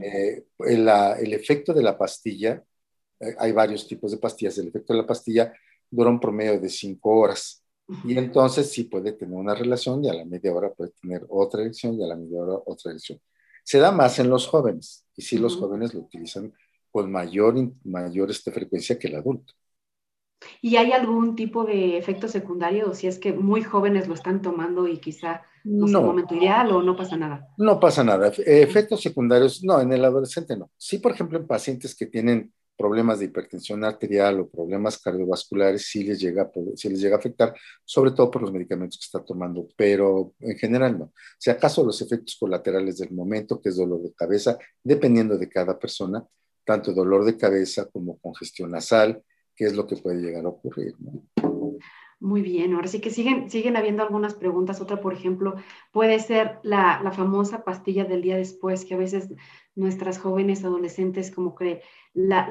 [0.02, 2.64] Eh, el, efecto de la pastilla
[3.38, 4.58] hay varios tipos de pastillas.
[4.58, 5.52] El efecto de la pastilla
[5.90, 7.62] dura un promedio de cinco horas.
[8.04, 11.60] Y entonces sí puede tener una relación y a la media hora puede tener otra
[11.60, 13.20] elección y a la media hora otra elección.
[13.64, 16.52] Se da más en los jóvenes y sí los jóvenes lo utilizan
[16.90, 17.54] con mayor,
[17.84, 19.52] mayor este, frecuencia que el adulto.
[20.60, 24.42] ¿Y hay algún tipo de efecto secundario o si es que muy jóvenes lo están
[24.42, 27.48] tomando y quizá no, es el momento ideal o no pasa nada?
[27.58, 28.32] No pasa nada.
[28.46, 30.70] Efectos secundarios, no, en el adolescente no.
[30.76, 36.04] Sí, por ejemplo, en pacientes que tienen problemas de hipertensión arterial o problemas cardiovasculares sí
[36.04, 37.54] les llega, sí les llega a afectar,
[37.84, 41.12] sobre todo por los medicamentos que está tomando, pero en general no.
[41.38, 45.78] Si acaso los efectos colaterales del momento, que es dolor de cabeza, dependiendo de cada
[45.78, 46.24] persona,
[46.64, 49.22] tanto dolor de cabeza como congestión nasal,
[49.54, 50.94] que es lo que puede llegar a ocurrir.
[52.22, 54.80] Muy bien, ahora sí que siguen, siguen habiendo algunas preguntas.
[54.80, 55.56] Otra, por ejemplo,
[55.90, 59.28] puede ser la, la famosa pastilla del día después, que a veces
[59.74, 61.82] nuestras jóvenes adolescentes como que
[62.14, 62.44] la,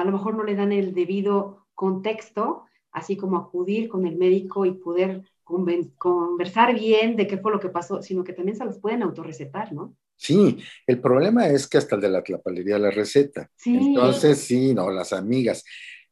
[0.00, 4.64] a lo mejor no le dan el debido contexto, así como acudir con el médico
[4.64, 8.78] y poder conversar bien de qué fue lo que pasó, sino que también se las
[8.78, 9.96] pueden autorrecetar, ¿no?
[10.14, 13.50] Sí, el problema es que hasta el de la tlapalería la receta.
[13.64, 15.64] Entonces, sí, no, las amigas.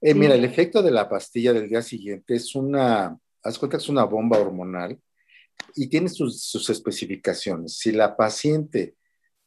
[0.06, 3.82] Eh, mira, el efecto de la pastilla del día siguiente es una, haz cuenta que
[3.82, 5.00] es una bomba hormonal
[5.74, 7.78] y tiene sus, sus especificaciones.
[7.78, 8.96] Si la paciente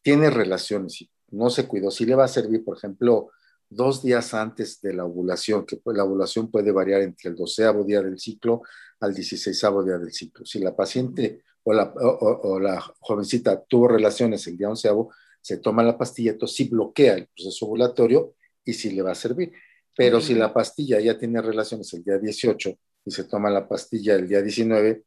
[0.02, 3.30] tiene relaciones y no se cuidó, si le va a servir, por ejemplo,
[3.70, 8.02] dos días antes de la ovulación, que la ovulación puede variar entre el doceavo día
[8.02, 8.64] del ciclo
[9.00, 10.44] al dieciséisavo día del ciclo.
[10.44, 15.84] Si la paciente o la, o, la jovencita tuvo relaciones el día onceavo, se toma
[15.84, 18.34] la pastilla, entonces sí bloquea el proceso ovulatorio
[18.66, 19.54] y sí le va a servir.
[19.98, 24.16] Pero si la pastilla ya tiene relaciones el día 18 y se toma la pastilla
[24.16, 25.04] el día 19,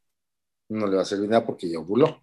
[0.70, 2.22] no le va a servir nada porque ya ovuló.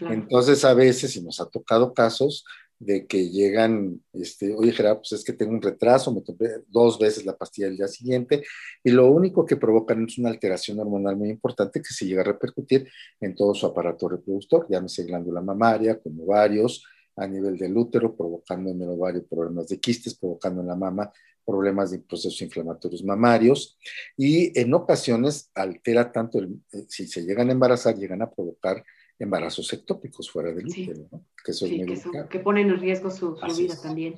[0.00, 2.44] Entonces, a veces, si nos ha tocado casos,
[2.78, 6.98] de que llegan, este, oye Gerardo, pues es que tengo un retraso, me tomé dos
[6.98, 8.44] veces la pastilla el día siguiente,
[8.84, 12.24] y lo único que provocan es una alteración hormonal muy importante que se llega a
[12.24, 12.88] repercutir
[13.20, 16.84] en todo su aparato reproductor, llámese glándula mamaria, como varios,
[17.16, 21.10] a nivel del útero, provocando en el ovario problemas de quistes, provocando en la mama
[21.46, 23.78] problemas de procesos inflamatorios mamarios,
[24.16, 28.84] y en ocasiones altera tanto, el, eh, si se llegan a embarazar, llegan a provocar
[29.18, 31.24] embarazos ectópicos fuera del útero, ¿no?
[31.44, 31.82] que, sí,
[32.28, 34.16] que, ponen en riesgo su, vida también.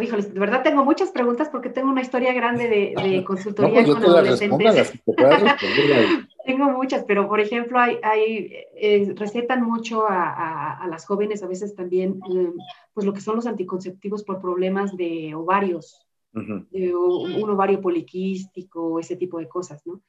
[0.00, 4.04] Híjole, de verdad tengo muchas preguntas porque tengo una historia grande de, consultoría pues con
[4.04, 4.92] adolescentes.
[6.46, 11.46] tengo muchas, pero por ejemplo, hay, hay eh, recetan mucho a, a, las jóvenes a
[11.46, 12.52] veces también, eh,
[12.92, 16.03] pues lo que son los anticonceptivos por problemas de ovarios,
[16.34, 20.02] de un ovario poliquístico, ese tipo de cosas, ¿no?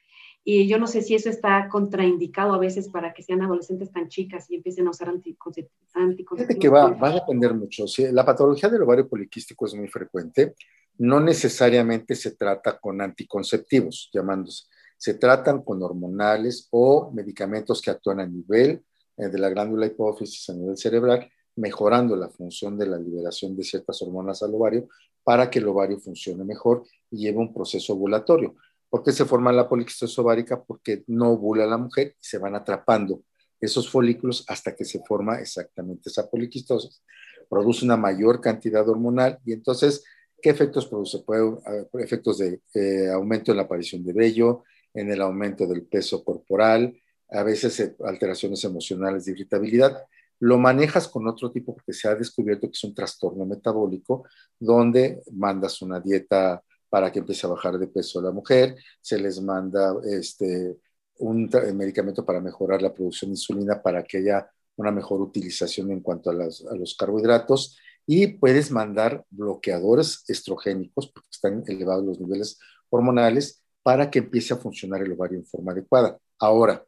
[0.47, 4.09] Y yo no sé si eso está contraindicado a veces para que sean adolescentes tan
[4.09, 6.37] chicas y empiecen a usar anticonceptivos.
[6.37, 7.85] Fíjate que va, va, a depender mucho.
[8.11, 10.53] La patología del ovario poliquístico es muy frecuente.
[10.99, 14.65] No necesariamente se trata con anticonceptivos, llamándose.
[14.97, 18.83] Se tratan con hormonales o medicamentos que actúan a nivel
[19.17, 23.63] eh, de la glándula hipófisis, a nivel cerebral, mejorando la función de la liberación de
[23.63, 24.87] ciertas hormonas al ovario
[25.25, 28.55] para que el ovario funcione mejor y lleve un proceso ovulatorio.
[28.89, 30.63] ¿Por qué se forma la poliquistosis ovárica?
[30.63, 33.23] Porque no ovula la mujer y se van atrapando
[33.59, 37.03] esos folículos hasta que se forma exactamente esa poliquistosis.
[37.49, 40.03] Produce una mayor cantidad hormonal y entonces,
[40.41, 41.23] ¿qué efectos produce?
[41.25, 41.57] Puede,
[41.99, 46.95] efectos de eh, aumento en la aparición de vello, en el aumento del peso corporal,
[47.29, 50.05] a veces eh, alteraciones emocionales de irritabilidad.
[50.45, 54.25] Lo manejas con otro tipo porque se ha descubierto que es un trastorno metabólico
[54.59, 59.41] donde mandas una dieta para que empiece a bajar de peso la mujer, se les
[59.41, 60.77] manda este,
[61.17, 66.01] un medicamento para mejorar la producción de insulina para que haya una mejor utilización en
[66.01, 72.59] cuanto a, a los carbohidratos y puedes mandar bloqueadores estrogénicos porque están elevados los niveles
[72.91, 76.19] hormonales para que empiece a funcionar el ovario en forma adecuada.
[76.37, 76.85] Ahora,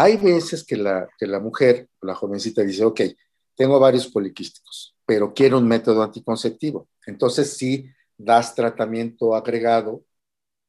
[0.00, 3.00] hay veces que la, que la mujer, la jovencita dice, ok,
[3.54, 6.88] tengo varios poliquísticos, pero quiero un método anticonceptivo.
[7.06, 7.86] Entonces sí
[8.16, 10.04] das tratamiento agregado,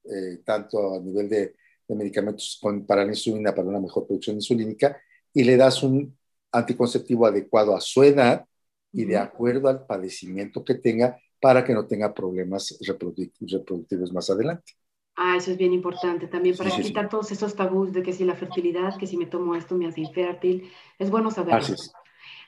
[0.04, 1.56] eh, tanto a nivel de,
[1.88, 4.98] medicamentos para la insulina, para una mejor producción insulínica,
[5.34, 6.18] y le das un
[6.52, 8.46] anticonceptivo adecuado a su edad
[8.94, 14.74] y de acuerdo al padecimiento que tenga para que no tenga problemas reproductivos más adelante.
[15.16, 18.36] Ah, eso es bien importante también para quitar todos esos tabús de que si la
[18.36, 20.72] fertilidad, que si me tomo esto me hace infértil.
[20.98, 21.76] Es bueno saberlo.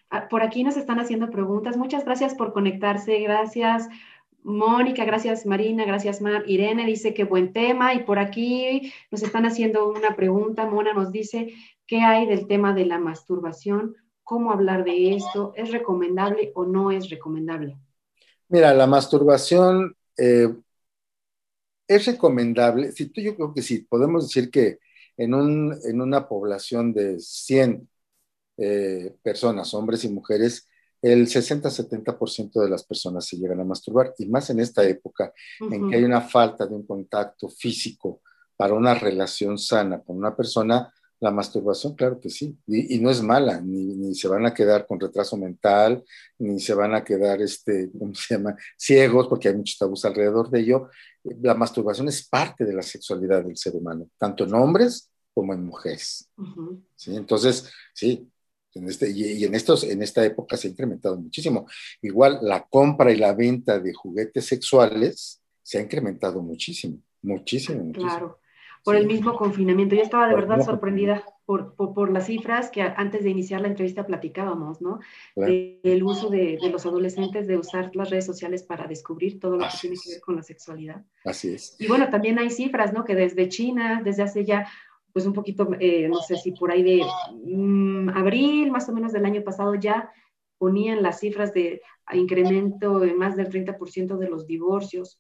[0.10, 1.76] Ah, por aquí nos están haciendo preguntas.
[1.76, 3.20] Muchas gracias por conectarse.
[3.20, 3.90] Gracias,
[4.44, 5.06] Mónica.
[5.06, 5.86] Gracias, Marina.
[5.86, 6.44] Gracias, Mar.
[6.48, 7.94] Irene dice que buen tema.
[7.96, 10.66] Y por aquí nos están haciendo una pregunta.
[10.66, 11.54] Mona nos dice,
[11.86, 13.96] ¿qué hay del tema de la masturbación?
[14.24, 15.52] ¿Cómo hablar de esto?
[15.56, 17.78] ¿Es recomendable o no es recomendable?
[18.48, 20.54] Mira, la masturbación eh,
[21.96, 24.80] es recomendable, si tú, yo creo que sí, podemos decir que
[25.18, 27.90] en, un, en una población de 100
[28.58, 30.68] eh, personas, hombres y mujeres,
[31.02, 35.90] el 60-70% de las personas se llegan a masturbar, y más en esta época en
[35.90, 38.22] que hay una falta de un contacto físico
[38.56, 43.22] para una relación sana con una persona, la masturbación, claro que sí, y, no es
[43.22, 46.04] mala, ni, se van a quedar con retraso mental,
[46.38, 50.50] ni se van a quedar, este, ¿cómo se llama?, ciegos, porque hay muchos tabús alrededor
[50.50, 50.90] de ello.
[51.42, 55.66] La masturbación es parte de la sexualidad del ser humano, tanto en hombres como en
[55.66, 56.30] mujeres.
[56.98, 57.16] ¿sí?
[57.16, 58.30] Entonces, sí,
[58.74, 61.68] en este, y, en, estos, en esta época se ha incrementado muchísimo.
[62.02, 67.82] Igual la compra y la venta de juguetes sexuales se ha incrementado muchísimo, muchísimo.
[67.82, 68.10] muchísimo.
[68.10, 68.43] Claro
[68.84, 69.96] por el mismo confinamiento.
[69.96, 74.06] Yo estaba de verdad sorprendida por, por, las cifras que antes de iniciar la entrevista
[74.06, 75.00] platicábamos, ¿no?
[75.36, 79.78] Uso de, de, los adolescentes de usar las redes sociales para descubrir todo lo que
[79.80, 81.04] tiene que ver con la sexualidad.
[81.26, 81.76] Así es.
[81.80, 83.04] Y bueno, también hay cifras, ¿no?
[83.06, 84.68] Que desde China, desde hace ya,
[85.12, 87.06] pues un poquito, eh, no sé si por ahí de
[87.46, 90.12] mm, abril más o menos del año pasado ya
[90.58, 91.82] ponían las cifras de
[92.14, 95.20] incremento de más del 30% de los divorcios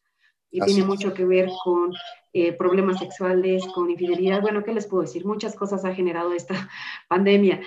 [0.54, 1.92] y tiene mucho que ver con
[2.32, 4.40] eh, problemas sexuales, con infidelidad.
[4.40, 5.26] Bueno, ¿qué les puedo decir?
[5.26, 6.54] Muchas cosas ha generado esta
[7.10, 7.60] pandemia,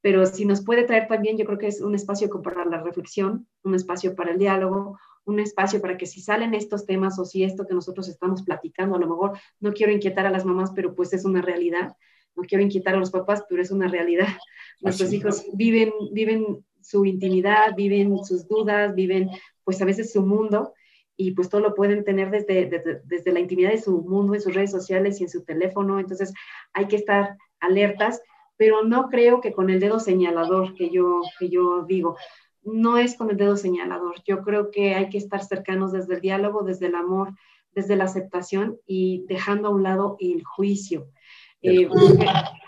[0.00, 3.46] pero si nos puede traer también, yo creo que es un espacio para la reflexión,
[3.62, 7.44] un espacio para el diálogo, un espacio para que si salen estos temas o si
[7.44, 10.94] esto que nosotros estamos platicando, a lo mejor no quiero inquietar a las mamás, pero
[10.94, 11.94] pues es una realidad,
[12.34, 14.28] no quiero inquietar a los papás, pero es una realidad.
[14.80, 19.28] Nuestros hijos viven, viven su intimidad, viven sus dudas, viven
[19.64, 20.72] pues a veces su mundo
[21.16, 24.54] y pues todo lo pueden tener desde, desde, la intimidad de su mundo, en sus
[24.54, 26.00] redes sociales y en su teléfono.
[26.00, 26.32] Entonces
[26.72, 28.22] hay que estar alertas,
[28.56, 32.16] pero no creo que con el dedo señalador que yo, que yo digo,
[32.62, 34.22] no es con el dedo señalador.
[34.24, 37.34] Yo creo que hay que estar cercanos desde el diálogo, desde el amor,
[37.74, 41.08] desde la aceptación y dejando a un lado el juicio.
[41.64, 41.88] Eh,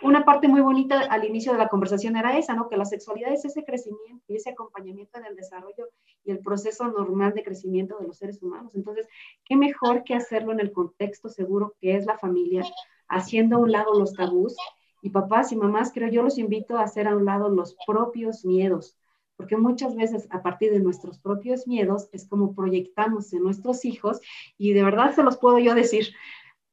[0.03, 2.69] una parte muy bonita al inicio de la conversación era esa, ¿no?
[2.69, 5.89] Que la sexualidad es ese crecimiento y ese acompañamiento en el desarrollo
[6.25, 8.75] y el proceso normal de crecimiento de los seres humanos.
[8.75, 9.07] Entonces,
[9.45, 12.65] ¿qué mejor que hacerlo en el contexto seguro que es la familia,
[13.09, 14.57] haciendo a un lado los tabús?
[15.03, 18.45] Y papás y mamás, creo yo los invito a hacer a un lado los propios
[18.45, 18.97] miedos,
[19.37, 24.21] porque muchas veces a partir de nuestros propios miedos es como proyectamos en nuestros hijos
[24.57, 26.15] y de verdad se los puedo yo decir,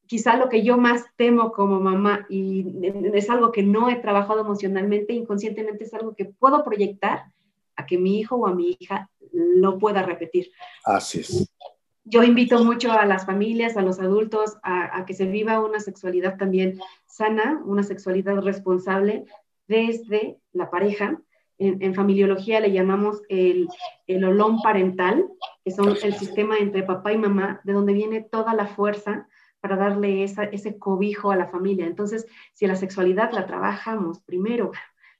[0.05, 2.65] quizá lo que yo más temo como mamá y
[3.13, 7.31] es algo que no he trabajado emocionalmente, inconscientemente es algo que puedo proyectar
[7.75, 10.52] a que mi hijo o a mi hija lo pueda repetir.
[10.84, 11.52] Así es.
[12.04, 16.38] Yo invito mucho a las familias, a los adultos, a, que se viva una sexualidad
[16.38, 19.26] también sana, una sexualidad responsable
[19.67, 21.22] desde la pareja.
[21.60, 23.67] En, en familiología le llamamos el,
[24.08, 25.28] el olón parental,
[25.63, 29.28] que son el sistema entre papá y mamá, de donde viene toda la fuerza
[29.62, 31.86] para darle ese cobijo a la familia.
[31.86, 34.72] Entonces, si la sexualidad la trabajamos primero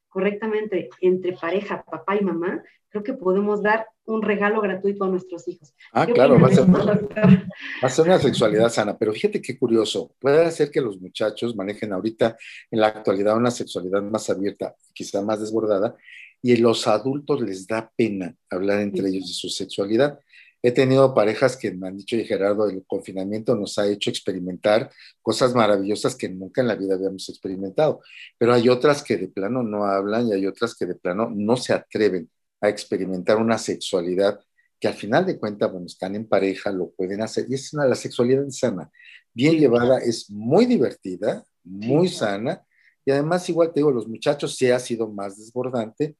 [0.10, 5.48] correctamente entre pareja, papá y mamá, creo que podemos dar un regalo gratuito a nuestros
[5.48, 5.74] hijos.
[5.94, 7.48] Ah, claro, va a, ser, va
[7.82, 11.94] a, ser, una sexualidad sana, pero fíjate qué curioso, puede ser que los muchachos manejen
[11.94, 12.38] ahorita
[12.70, 15.96] en la actualidad una sexualidad más abierta, quizá más desbordada,
[16.42, 20.20] y los adultos les da pena hablar entre ellos de su sexualidad.
[20.64, 24.92] He tenido parejas que me han dicho, y Gerardo, el confinamiento nos ha hecho experimentar
[25.22, 28.02] cosas maravillosas que nunca en la vida habíamos experimentado,
[28.38, 31.56] pero hay otras que de plano no hablan y hay otras que de plano no
[31.56, 32.30] se atreven
[32.62, 34.40] a experimentar una sexualidad
[34.80, 37.86] que al final de cuentas, bueno, están en pareja, lo pueden hacer, y es una,
[37.86, 38.90] la sexualidad sana,
[39.32, 42.66] bien llevada, es muy divertida, muy sana,
[43.06, 46.16] y además, igual te digo, los muchachos sí ha sido más desbordante,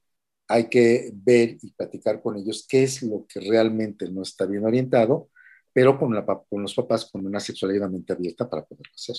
[0.48, 4.64] hay que ver y platicar con ellos qué es lo que realmente no está bien
[4.64, 5.30] orientado,
[5.72, 9.16] pero con, la, con los papás con una sexualidad mente abierta para poder hacer.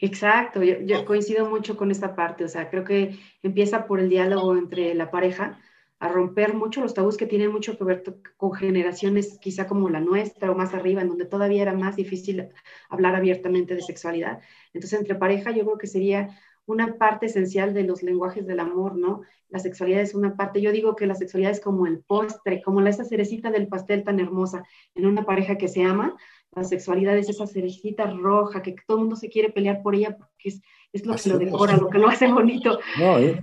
[0.00, 4.08] Exacto, yo, yo, coincido mucho con esta parte, o sea, creo que empieza por el
[4.08, 5.60] diálogo entre la pareja,
[6.02, 8.02] a romper mucho los tabús que tienen mucho que ver
[8.36, 12.48] con generaciones quizá como la nuestra o más arriba, en donde todavía era más difícil
[12.88, 14.40] hablar abiertamente de sexualidad.
[14.72, 16.36] Entonces, entre pareja yo creo que sería
[16.66, 19.20] una parte esencial de los lenguajes del amor, ¿no?
[19.48, 22.80] La sexualidad es una parte, yo digo que la sexualidad es como el postre, como
[22.80, 24.64] esa cerecita del pastel tan hermosa
[24.96, 26.16] en una pareja que se ama,
[26.50, 30.16] la sexualidad es esa cerecita roja que todo el mundo se quiere pelear por ella
[30.18, 32.80] porque es, es lo que lo decora, lo que lo hace bonito.
[32.98, 33.40] No, ¿eh?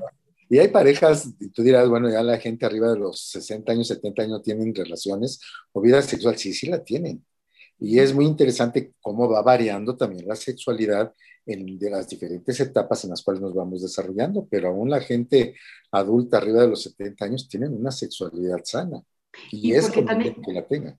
[0.49, 3.87] Y hay parejas, y tú dirás, bueno, ya la gente arriba de los 60 años,
[3.87, 5.39] 70 años tienen relaciones
[5.71, 7.23] o vida sexual, sí, sí la tienen.
[7.77, 11.13] Y es muy interesante cómo va variando también la sexualidad
[11.45, 15.55] en de las diferentes etapas en las cuales nos vamos desarrollando, pero aún la gente
[15.91, 19.01] adulta arriba de los 70 años tienen una sexualidad sana
[19.51, 20.97] y, es que la tenga.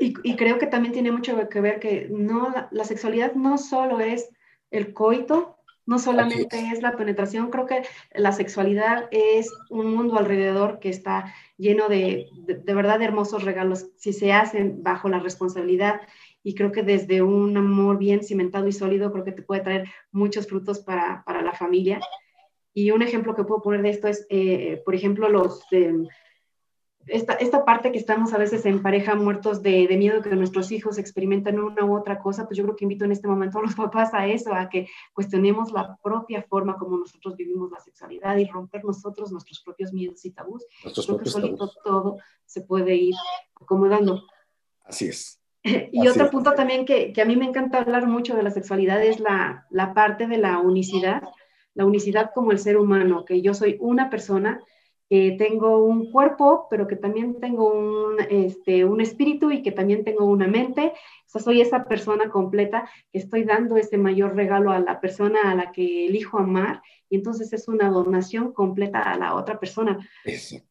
[0.00, 3.58] Y, y, creo que también tiene mucho que ver que no, la, la sexualidad no
[3.58, 4.30] solo es
[4.70, 5.56] el coito,
[5.92, 6.80] no solamente es.
[6.80, 7.82] la penetración, creo que
[8.14, 13.90] la sexualidad es un mundo alrededor que está lleno de, de, verdad de hermosos regalos
[13.98, 16.00] si se hacen bajo la responsabilidad
[16.42, 19.88] y creo que desde un amor bien cimentado y sólido, creo que te puede traer
[20.12, 22.00] muchos frutos para, para la familia.
[22.72, 25.62] Y un ejemplo que puedo poner de esto es, eh, por ejemplo, los...
[25.72, 25.92] Eh,
[27.06, 30.70] esta, esta, parte que estamos a veces en pareja muertos de, de, miedo que nuestros
[30.72, 33.62] hijos experimentan una u otra cosa, pues yo creo que invito en este momento a
[33.62, 38.36] los papás a eso, a que cuestionemos la propia forma como nosotros vivimos la sexualidad
[38.36, 40.64] y romper nosotros nuestros propios miedos y tabús.
[40.84, 41.78] Nuestros creo que solito tabús.
[41.84, 43.14] todo se puede ir
[43.60, 44.22] acomodando.
[44.84, 45.38] Así es.
[45.64, 46.30] Y Así otro es.
[46.30, 49.66] punto también que, que, a mí me encanta hablar mucho de la sexualidad es la,
[49.70, 51.22] la parte de la unicidad,
[51.74, 54.60] la unicidad como el ser humano, que yo soy una persona
[55.12, 60.04] que tengo un cuerpo, pero que también tengo un, este, un espíritu y que también
[60.04, 60.86] tengo una mente.
[60.86, 65.50] O sea, soy esa persona completa que estoy dando ese mayor regalo a la persona
[65.50, 69.98] a la que elijo amar y entonces es una donación completa a la otra persona.
[70.24, 70.66] Ese,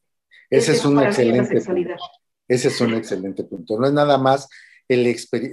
[0.50, 1.96] ese es, es un excelente punto.
[2.48, 3.80] Ese es un excelente punto.
[3.80, 4.50] No es nada más
[4.88, 5.04] el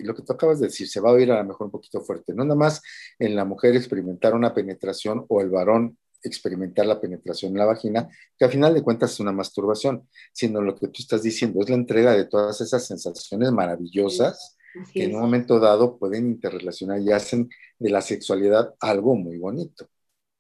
[0.03, 2.01] lo que tú acabas de decir, se va a oír a lo mejor un poquito
[2.01, 2.81] fuerte, no nada más
[3.19, 8.09] en la mujer experimentar una penetración o el varón experimentar la penetración en la vagina,
[8.37, 11.69] que al final de cuentas es una masturbación, sino lo que tú estás diciendo es
[11.69, 14.57] la entrega de todas esas sensaciones maravillosas
[14.87, 17.49] sí, que en un momento dado pueden interrelacionar y hacen
[17.79, 19.89] de la sexualidad algo muy bonito.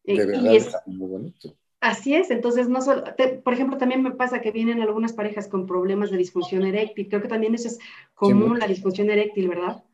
[0.04, 1.56] De verdad es, muy bonito.
[1.80, 5.46] Así es, entonces no solo, te, por ejemplo, también me pasa que vienen algunas parejas
[5.46, 7.78] con problemas de disfunción eréctil, creo que también eso es
[8.14, 9.84] común, sí, la disfunción eréctil, ¿verdad?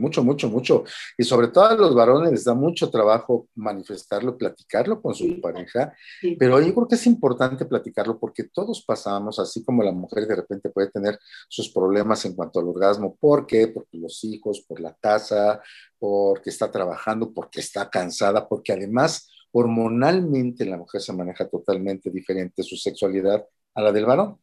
[0.00, 0.84] Mucho, mucho, mucho.
[1.16, 5.34] Y sobre todo a los varones les da mucho trabajo manifestarlo, platicarlo con su sí,
[5.34, 6.36] pareja, sí.
[6.38, 10.36] pero yo creo que es importante platicarlo porque todos pasamos, así como la mujer de
[10.36, 13.16] repente puede tener sus problemas en cuanto al orgasmo.
[13.20, 13.68] ¿Por qué?
[13.68, 15.60] Porque los hijos, por la casa,
[15.98, 22.62] porque está trabajando, porque está cansada, porque además hormonalmente la mujer se maneja totalmente diferente
[22.62, 23.44] su sexualidad
[23.74, 24.38] a la del varón.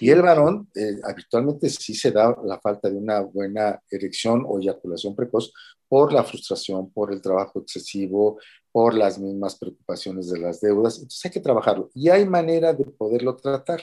[0.00, 4.58] Y el varón, eh, habitualmente sí se da la falta de una buena erección o
[4.58, 5.52] eyaculación precoz
[5.88, 8.38] por la frustración, por el trabajo excesivo,
[8.72, 10.96] por las mismas preocupaciones de las deudas.
[10.96, 11.90] Entonces hay que trabajarlo.
[11.94, 13.82] Y hay manera de poderlo tratar.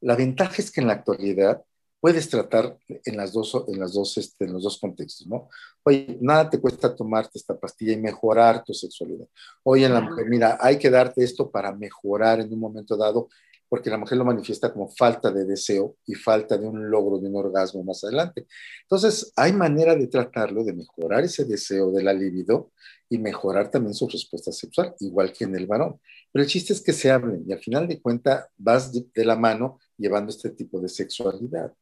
[0.00, 1.62] La ventaja es que en la actualidad
[2.00, 5.48] puedes tratar en, las dos, en, las dos, este, en los dos contextos, ¿no?
[5.82, 9.26] Oye, nada te cuesta tomarte esta pastilla y mejorar tu sexualidad.
[9.64, 13.28] Oye, en la mujer, mira, hay que darte esto para mejorar en un momento dado
[13.68, 17.28] porque la mujer lo manifiesta como falta de deseo y falta de un logro de
[17.28, 18.46] un orgasmo más adelante.
[18.82, 22.72] Entonces, hay manera de tratarlo, de mejorar ese deseo de la libido
[23.08, 26.00] y mejorar también su respuesta sexual, igual que en el varón.
[26.32, 29.24] Pero el chiste es que se hablen y al final de cuentas vas de, de
[29.24, 31.72] la mano llevando este tipo de sexualidad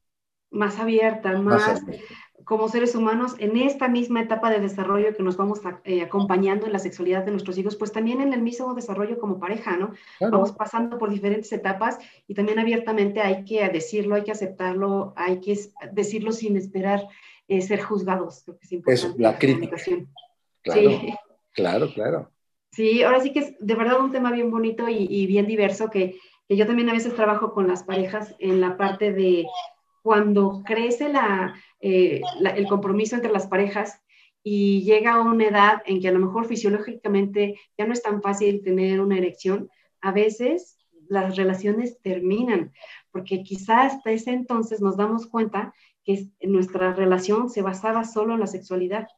[0.51, 2.14] más abierta, más, más abierta.
[2.47, 6.64] Como seres humanos en esta misma etapa de desarrollo que nos vamos a, eh, acompañando
[6.64, 9.94] en la sexualidad de nuestros hijos, pues también en el mismo desarrollo como pareja, ¿no?
[10.18, 10.38] Claro.
[10.38, 15.40] Vamos pasando por diferentes etapas y también abiertamente hay que decirlo, hay que aceptarlo, hay
[15.40, 15.59] que
[15.90, 17.09] decirlo sin esperar
[17.49, 18.44] eh, ser juzgados.
[18.44, 19.20] Creo que es importante.
[19.20, 19.76] La crítica.
[20.62, 21.14] Claro, sí.
[21.51, 22.30] claro, claro.
[22.70, 25.90] Sí, ahora sí que es de verdad un tema bien bonito y, y bien diverso
[25.90, 26.16] que,
[26.49, 29.47] que yo también a veces trabajo con las parejas en la parte de
[30.07, 31.11] cuando crece
[31.80, 32.22] eh,
[32.54, 34.00] el compromiso entre las parejas
[34.40, 38.22] y llega a una edad en que a lo mejor fisiológicamente ya no es tan
[38.22, 39.68] fácil tener una erección,
[40.00, 40.78] a veces
[41.09, 42.72] las relaciones terminan,
[43.11, 48.40] porque quizás hasta ese entonces nos damos cuenta que nuestra relación se basaba solo en
[48.40, 49.09] la sexualidad.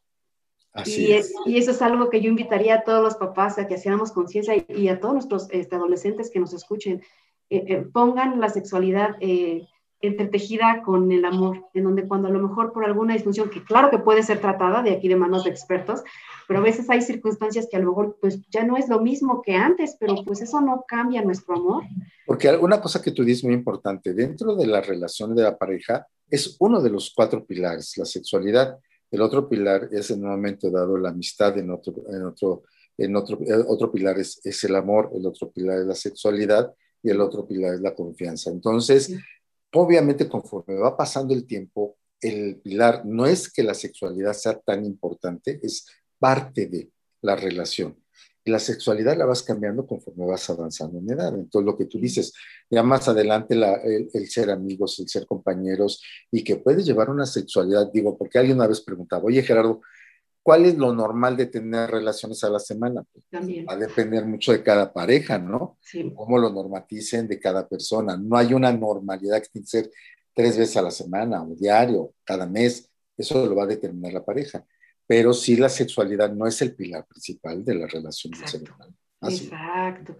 [0.87, 1.13] y,
[1.45, 4.55] y, eso es algo que yo invitaría a todos los papás a que hiciéramos conciencia
[4.57, 7.03] y, a todos nuestros este, adolescentes que nos escuchen,
[7.51, 9.69] eh, eh, pongan la sexualidad eh,
[10.01, 13.91] entretejida con el amor, en donde cuando a lo mejor por alguna disfunción, que claro
[13.91, 16.03] que puede ser tratada de aquí de manos de expertos,
[16.47, 19.43] pero a veces hay circunstancias que a lo mejor pues ya no es lo mismo
[19.43, 21.85] que antes, pero pues eso no cambia nuestro amor.
[22.27, 26.07] Porque una cosa que tú dices muy importante, dentro de la relación de la pareja
[26.31, 28.79] es uno de los cuatro pilares, la sexualidad.
[29.11, 32.63] El otro pilar es en un momento dado la amistad, en otro, en otro,
[32.97, 36.73] en otro, otro pilar es, es el amor, el otro pilar es la sexualidad
[37.03, 38.51] y el otro pilar es la confianza.
[38.51, 39.15] Entonces,
[39.73, 44.85] obviamente conforme va pasando el tiempo, el pilar no es que la sexualidad sea tan
[44.85, 45.87] importante, es
[46.19, 46.91] parte de
[47.23, 47.97] la relación.
[48.45, 51.35] Y la sexualidad la vas cambiando conforme vas avanzando en edad.
[51.35, 52.33] Entonces, lo que tú dices,
[52.71, 57.27] ya más adelante el, el, ser amigos, el ser compañeros, y que puedes llevar una
[57.27, 59.83] sexualidad, digo, porque alguien una vez preguntaba, oye Gerardo,
[60.49, 63.05] ¿Cuál es lo normal de tener relaciones a la semana?
[63.31, 63.67] También.
[63.69, 65.77] Va a depender mucho de cada pareja, ¿no?
[65.83, 66.11] Sí.
[66.17, 68.17] Cómo lo normaticen de cada persona.
[68.17, 69.91] No hay una normalidad que tiene que ser
[70.33, 72.91] tres veces a la semana o diario, cada mes.
[73.15, 74.65] Eso lo va a determinar la pareja.
[75.07, 78.89] Pero sí la sexualidad no es el pilar principal de la relación sexual.
[79.21, 80.17] Exacto.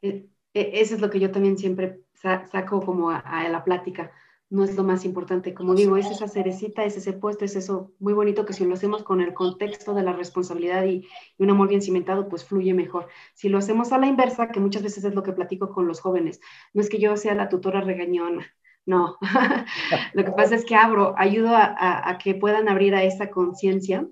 [0.00, 4.12] E, e, eso es lo que yo también siempre saco como a la plática
[4.52, 5.54] no es lo más importante.
[5.54, 8.74] Como digo, es esa cerecita, es ese puesto, es eso muy bonito que si lo
[8.74, 13.08] hacemos con el contexto de la responsabilidad y, un amor bien cimentado, pues fluye mejor.
[13.32, 16.00] Si lo hacemos a la inversa, que muchas veces es lo que platico con los
[16.00, 16.38] jóvenes,
[16.74, 18.46] no es que yo sea la tutora regañona,
[18.84, 19.16] no.
[20.12, 24.06] lo que pasa es que abro, ayudo a, a que puedan abrir a esa conciencia,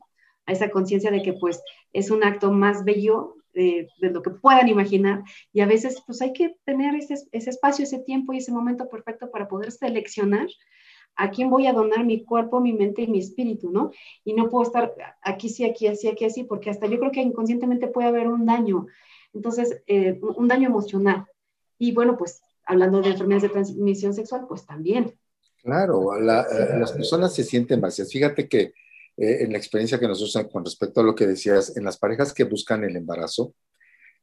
[0.46, 1.62] a esa conciencia de que pues
[1.92, 5.22] es un acto más bello de, lo que puedan imaginar.
[5.52, 8.88] Y a veces, pues hay que tener ese, ese, espacio, ese tiempo y ese momento
[8.88, 10.48] perfecto para poder seleccionar
[11.16, 13.90] a quién voy a donar mi cuerpo, mi mente y mi espíritu, ¿no?
[14.24, 17.20] Y no puedo estar aquí sí, aquí así, aquí así, porque hasta yo creo que
[17.20, 18.86] inconscientemente puede haber un daño.
[19.32, 21.26] Entonces, eh, un daño emocional.
[21.78, 25.14] Y bueno, pues hablando de enfermedades de transmisión sexual, pues también.
[25.62, 28.10] Claro, eh, las personas se sienten vacías.
[28.10, 28.72] Fíjate que
[29.20, 31.98] eh, en la experiencia que nos usan con respecto a lo que decías, en las
[31.98, 33.54] parejas que buscan el embarazo,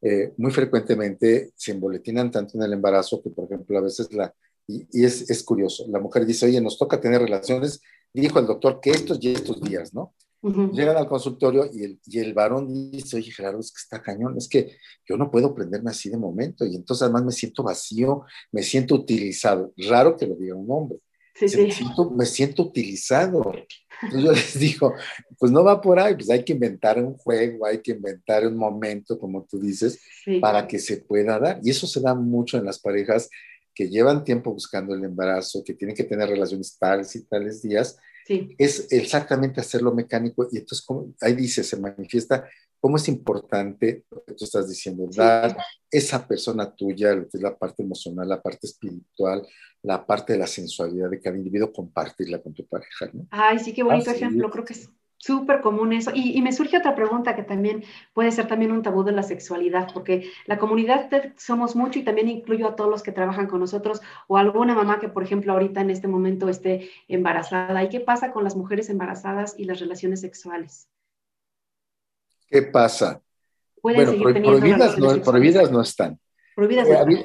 [0.01, 4.33] eh, muy frecuentemente se emboletinan tanto en el embarazo que, por ejemplo, a veces la,
[4.67, 7.79] y, es, es, curioso, la mujer dice, oye, nos toca tener relaciones,
[8.11, 10.15] dijo el doctor que estos y estos días, ¿no?
[10.41, 14.37] Llegan al consultorio y el, y el varón dice, oye Gerardo, es que está cañón,
[14.37, 18.23] es que yo no puedo prenderme así de momento y entonces además me siento vacío,
[18.51, 19.73] me siento utilizado.
[19.77, 20.99] Raro que lo diga un hombre.
[21.33, 21.57] Sí, sí.
[21.57, 23.51] Me, siento, me siento utilizado.
[24.01, 24.93] Entonces yo les digo,
[25.39, 28.57] pues no va por ahí, pues hay que inventar un juego, hay que inventar un
[28.57, 29.99] momento, como tú dices,
[30.41, 31.59] para que se pueda dar.
[31.63, 33.29] Y eso se da mucho en las parejas
[33.73, 37.97] que llevan tiempo buscando el embarazo, que tienen que tener relaciones tales y tales días.
[38.57, 42.45] Es exactamente hacerlo mecánico y entonces como, ahí dice, se manifiesta
[42.79, 45.55] cómo es importante lo que tú estás diciendo, dar
[45.89, 49.47] esa persona tuya, lo que es la parte emocional, la parte espiritual,
[49.83, 53.27] la parte de la sensualidad de cada individuo, compartirla con tu pareja, ¿no?
[53.31, 56.11] Ay, sí, qué bonito ejemplo, creo que es súper común eso.
[56.13, 59.89] Y, me surge otra pregunta que también puede ser también un tabú de la sexualidad,
[59.93, 64.01] porque la comunidad somos mucho y también incluyo a todos los que trabajan con nosotros
[64.27, 67.83] o alguna mamá que, por ejemplo, ahorita en este momento esté embarazada.
[67.83, 70.87] ¿Y qué pasa con las mujeres embarazadas y las relaciones sexuales?
[72.47, 73.21] ¿Qué pasa?
[73.81, 74.11] bueno,
[74.41, 76.19] prohibidas no, prohibidas no están.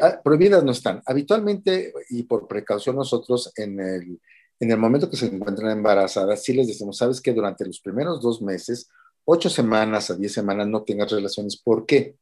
[0.02, 1.02] Ah, prohibidas, no están.
[1.06, 4.20] Habitualmente, y por precaución nosotros, en el,
[4.60, 8.20] en el momento que se encuentran embarazadas, sí les decimos, sabes que durante los primeros
[8.20, 8.90] dos meses,
[9.24, 11.56] ocho semanas a diez semanas no tengas relaciones.
[11.56, 12.16] ¿Por qué?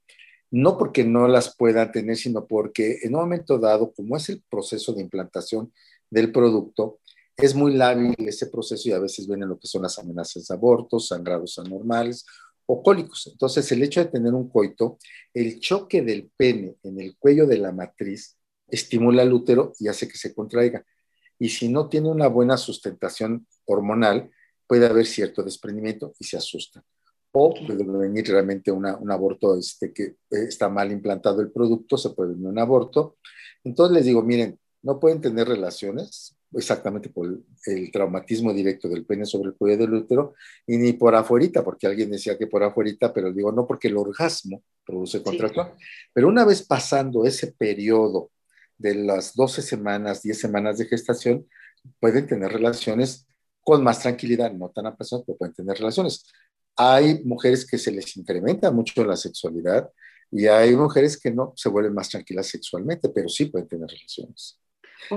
[0.53, 4.45] No porque no las puedan tener, sino porque en un momento dado, como es el
[4.49, 5.73] proceso de implantación
[6.11, 7.01] del producto,
[7.37, 10.55] es muy lábil ese proceso y a veces vienen lo que son las amenazas de
[10.55, 12.25] abortos, sangrados anormales
[12.73, 13.27] o cólicos.
[13.27, 14.99] Entonces, el hecho de tener un coito,
[15.35, 18.37] el choque del pene en el cuello de la matriz
[18.69, 20.85] estimula el útero y hace que se contraiga.
[21.37, 24.31] Y si no tiene una buena sustentación hormonal,
[24.69, 26.85] puede haber cierto desprendimiento y se asusta.
[27.33, 32.11] O puede venir realmente un aborto este, que eh, está mal implantado el producto, se
[32.11, 33.17] puede venir un aborto.
[33.65, 39.25] Entonces les digo, miren, no pueden tener relaciones, exactamente por el, traumatismo directo del pene
[39.25, 40.35] sobre el cuello del útero
[40.67, 43.97] y ni por afuerita, porque alguien decía que por afuerita, pero digo no porque el
[43.97, 45.71] orgasmo produce contracción.
[46.13, 48.31] Pero una vez pasando ese periodo
[48.79, 51.47] de las 12 semanas, 10 semanas de gestación,
[51.99, 53.27] pueden tener relaciones
[53.63, 56.25] con más tranquilidad, no tan apasionadas, pero pueden tener relaciones.
[56.77, 59.91] Hay mujeres que se les incrementa mucho la sexualidad
[60.31, 64.59] y hay mujeres que no se vuelven más tranquilas sexualmente, pero sí pueden tener relaciones.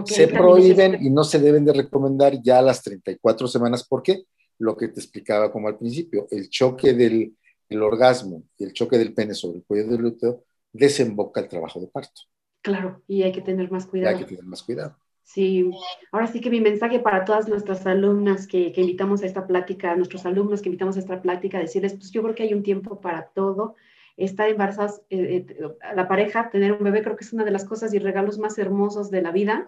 [0.05, 3.87] Se prohíben y no se deben de recomendar ya a las 34 semanas.
[3.87, 4.23] ¿Por qué?
[4.59, 7.35] Lo que te explicaba como al principio, el choque del
[7.81, 11.87] orgasmo y el choque del pene sobre el cuello del útero desemboca el trabajo de
[11.87, 12.21] parto.
[12.61, 14.15] Claro, y hay que tener más cuidado.
[14.15, 14.95] hay que tener más cuidado.
[15.23, 15.71] Sí,
[16.11, 19.95] ahora sí que mi mensaje para todas nuestras alumnas que, que, invitamos a esta plática,
[19.95, 22.99] nuestros alumnos que invitamos a esta plática, decirles, pues yo creo que hay un tiempo
[22.99, 23.75] para todo.
[24.17, 27.65] Estar embarazados, eh, eh, la pareja, tener un bebé, creo que es una de las
[27.65, 29.65] cosas y regalos más hermosos de la vida.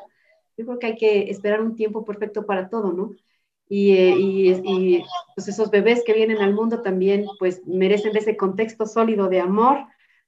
[0.58, 3.12] Yo creo que hay que esperar un tiempo perfecto para todo, ¿no?
[3.68, 4.16] Y, eh,
[4.64, 5.04] y,
[5.36, 9.86] pues esos bebés que vienen al mundo también, pues merecen ese contexto sólido de amor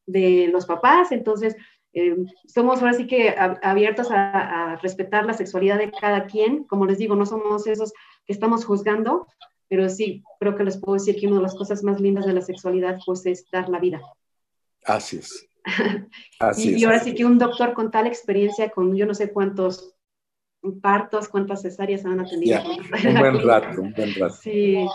[0.07, 1.11] de los papás.
[1.11, 1.55] Entonces,
[1.93, 2.15] eh,
[2.47, 6.63] somos ahora sí que abiertos a, respetar la sexualidad de cada quien.
[6.63, 7.93] Como les digo, no somos esos
[8.26, 9.28] que estamos juzgando,
[9.70, 12.34] pero sí creo que les puedo decir que una de las cosas más lindas de
[12.34, 14.01] la sexualidad pues es dar la vida.
[14.86, 15.49] Así es.
[16.39, 19.32] Así y, y, ahora sí que un doctor con tal experiencia, con yo no sé
[19.32, 19.95] cuántos
[20.82, 22.61] partos, cuántas cesáreas han atendido.
[22.63, 24.36] un buen rato, un buen rato.
[24.41, 24.88] Sí,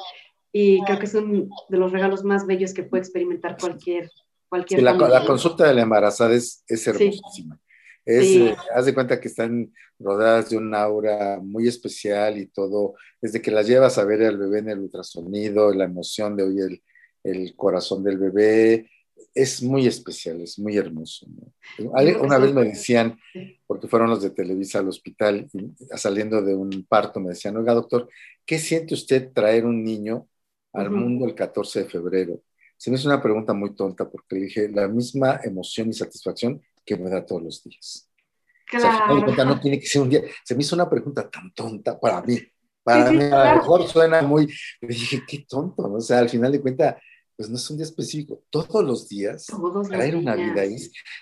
[0.51, 4.11] y creo que es uno de los regalos más bellos que puede experimentar cualquier
[4.53, 7.59] la, consulta de la embarazada es, es hermosísima.
[8.05, 13.40] Es, haz de cuenta que están rodeadas de un aura muy especial y todo, desde
[13.40, 16.82] que las llevas a ver al bebé en el ultrasonido, la emoción de oír
[17.22, 18.90] el, corazón del bebé,
[19.34, 21.26] es muy especial, es muy hermoso.
[21.78, 23.18] Una vez me decían,
[23.66, 25.48] porque fueron los de Televisa al hospital,
[25.96, 28.09] saliendo de un parto, me decían, oiga doctor,
[28.44, 30.28] ¿qué siente usted traer un niño
[30.72, 32.42] al mundo el 14 de febrero?
[32.82, 36.61] se me hizo una pregunta muy tonta porque le dije la misma emoción y satisfacción
[36.85, 38.09] que me da todos los días.
[38.66, 39.26] Claro.
[39.26, 40.22] O sea, no tiene que ser un día.
[40.45, 42.39] Se me hizo una pregunta tan tonta para mí.
[42.83, 44.53] Para mí, a lo mejor suena muy.
[44.80, 45.95] Le dije, qué tonto, ¿no?
[45.97, 46.97] O sea, al final de cuentas,
[47.37, 48.43] pues no es un día específico.
[48.51, 50.76] Todos los días, Todos traer una vida ahí.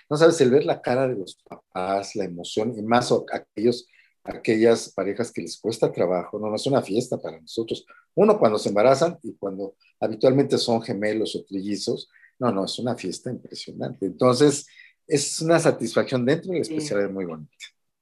[0.09, 3.87] No sabes, el ver la cara de los papás, la emoción, y más aquellos
[4.23, 7.85] aquellas parejas que les cuesta trabajo, no, no es una fiesta para nosotros.
[8.15, 12.09] Uno cuando se embarazan y cuando habitualmente son gemelos o trillizos,
[12.39, 14.05] no, no, es una fiesta impresionante.
[14.05, 14.65] Entonces,
[15.07, 17.51] es una satisfacción dentro de la especialidad muy bonita.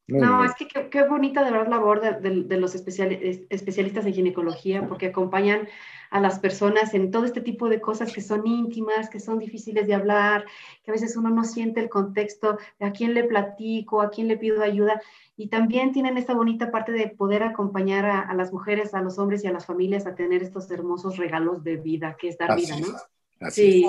[0.08, 5.08] no, es que qué, bonita de verdad labor de, de los especialistas en ginecología, porque
[5.08, 5.68] acompañan
[6.10, 9.88] a las personas en todo este tipo de cosas que son íntimas, que son difíciles
[9.88, 10.46] de hablar,
[10.84, 14.28] que a veces uno no siente el contexto de a quién le platico, a quién
[14.28, 15.02] le pido ayuda.
[15.38, 19.44] Y también tienen esta bonita parte de poder acompañar a, las mujeres, a los hombres
[19.44, 22.76] y a las familias a tener estos hermosos regalos de vida, que es dar vida,
[22.80, 23.50] ¿no?
[23.50, 23.86] sí.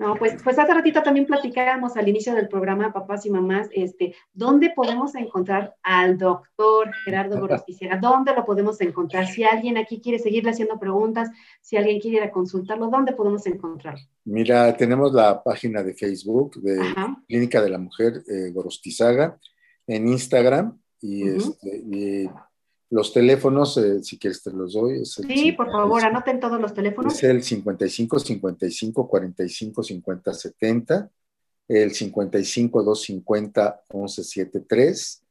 [0.00, 4.14] No, pues, pues hace ratito también platicábamos al inicio del programa, papás y mamás, este,
[4.32, 7.98] ¿dónde podemos encontrar al doctor Gerardo Gorosticiera?
[7.98, 9.26] ¿Dónde lo podemos encontrar?
[9.26, 11.28] Si alguien aquí quiere seguirle haciendo preguntas,
[11.60, 13.98] si alguien quiere ir a consultarlo, ¿dónde podemos encontrar?
[14.24, 16.80] Mira, tenemos la página de Facebook de
[17.28, 19.38] Clínica de la Mujer eh, Gorostizaga,
[19.86, 22.30] en Instagram y, este,
[22.90, 25.04] los teléfonos, eh, si quieres te los doy.
[25.04, 27.14] sí, por favor, anoten todos los teléfonos.
[27.14, 31.10] Es el 55 55 45 50 70,
[31.68, 35.24] el 55 250 11 73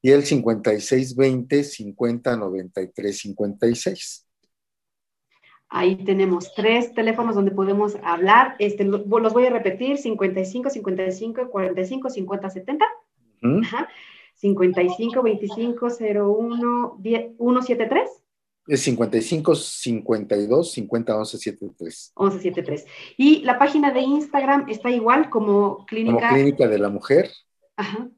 [0.00, 4.26] y el 56 20 50 93 56.
[5.68, 8.54] Ahí tenemos tres teléfonos donde podemos hablar.
[8.60, 12.86] Este, los voy a repetir, 55 55 45 50 70.
[13.42, 13.88] Ajá.
[14.36, 18.10] 55 25 01 173.
[18.68, 22.12] Es 55 52 50 11 73.
[22.14, 22.86] 11 73.
[23.16, 26.28] Y la página de Instagram está igual como Clínica.
[26.28, 27.30] Como Clínica de la Mujer.
[27.76, 28.08] Ajá.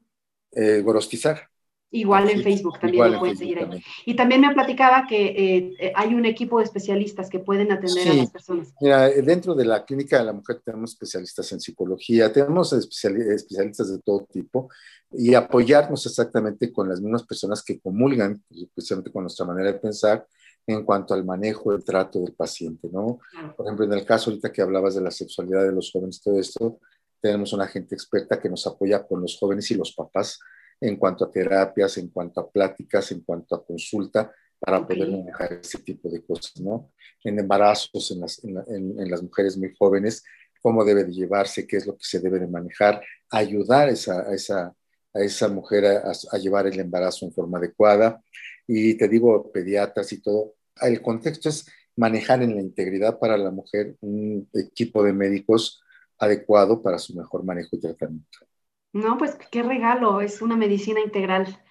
[0.51, 1.49] Eh, Gorostizar.
[1.91, 3.83] Igual en Facebook también lo pueden seguir ahí.
[4.05, 8.07] Y también me platicaba que eh, eh, hay un equipo de especialistas que pueden atender
[8.07, 8.73] a las personas.
[8.79, 13.99] Mira, dentro de la clínica de la mujer tenemos especialistas en psicología, tenemos especialistas de
[13.99, 14.69] todo tipo
[15.11, 20.27] y apoyarnos exactamente con las mismas personas que comulgan, especialmente con nuestra manera de pensar
[20.67, 23.19] en cuanto al manejo, el trato del paciente, ¿no?
[23.57, 26.39] Por ejemplo, en el caso ahorita que hablabas de la sexualidad de los jóvenes, todo
[26.39, 26.79] esto,
[27.19, 30.39] tenemos una gente experta que nos apoya con los jóvenes y los papás
[30.81, 35.53] en cuanto a terapias, en cuanto a pláticas, en cuanto a consulta, para poder manejar
[35.53, 36.91] ese tipo de cosas, ¿no?
[37.23, 40.23] En embarazos, en las, en, las mujeres muy jóvenes,
[40.61, 44.21] cómo debe de llevarse, qué es lo que se debe de manejar, ayudar a esa,
[44.21, 44.75] a esa,
[45.13, 48.21] a esa mujer a, llevar el embarazo en forma adecuada.
[48.67, 51.65] Y te digo, pediatras y todo, el contexto es
[51.95, 55.81] manejar en la integridad para la mujer un equipo de médicos
[56.17, 58.48] adecuado para su mejor manejo y tratamiento.
[58.93, 61.61] No, pues qué regalo, es una medicina integral.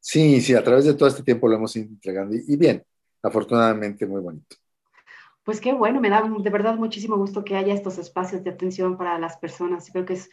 [0.00, 2.82] Sí, sí, a través de todo este tiempo lo hemos ido entregando y, bien,
[3.22, 4.56] afortunadamente muy bonito.
[5.44, 8.96] Pues qué bueno, me da de verdad muchísimo gusto que haya estos espacios de atención
[8.96, 9.90] para las personas.
[9.90, 10.30] Creo que es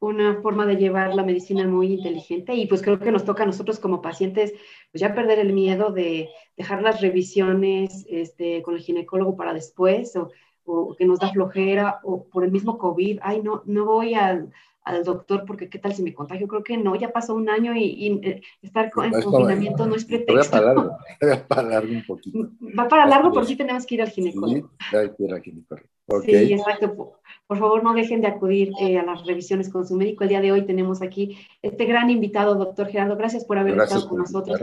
[0.00, 3.46] una forma de llevar la medicina muy inteligente y pues creo que nos toca a
[3.46, 4.54] nosotros como pacientes
[4.90, 10.16] pues ya perder el miedo de dejar las revisiones este, con el ginecólogo para después
[10.16, 10.30] o,
[10.70, 14.50] o, que nos da flojera o por el mismo COVID, ay no, no voy al,
[14.84, 16.48] al doctor porque qué tal si me contagio.
[16.48, 20.34] Creo que no, ya pasó un año y, eh, estar en confinamiento no es pretexto.
[20.34, 22.38] Voy para largo, voy para largo un poquito.
[22.78, 24.70] Va para largo, pero sí tenemos que ir al ginecólogo.
[24.90, 25.88] Sí, hay que ir al ginecólogo.
[26.24, 27.16] Sí, exacto.
[27.46, 30.24] Por, favor, no dejen de acudir eh, a las revisiones con su médico.
[30.24, 33.16] El día de hoy tenemos aquí este gran invitado, doctor Gerardo.
[33.16, 34.60] Gracias por haber estado con nosotros.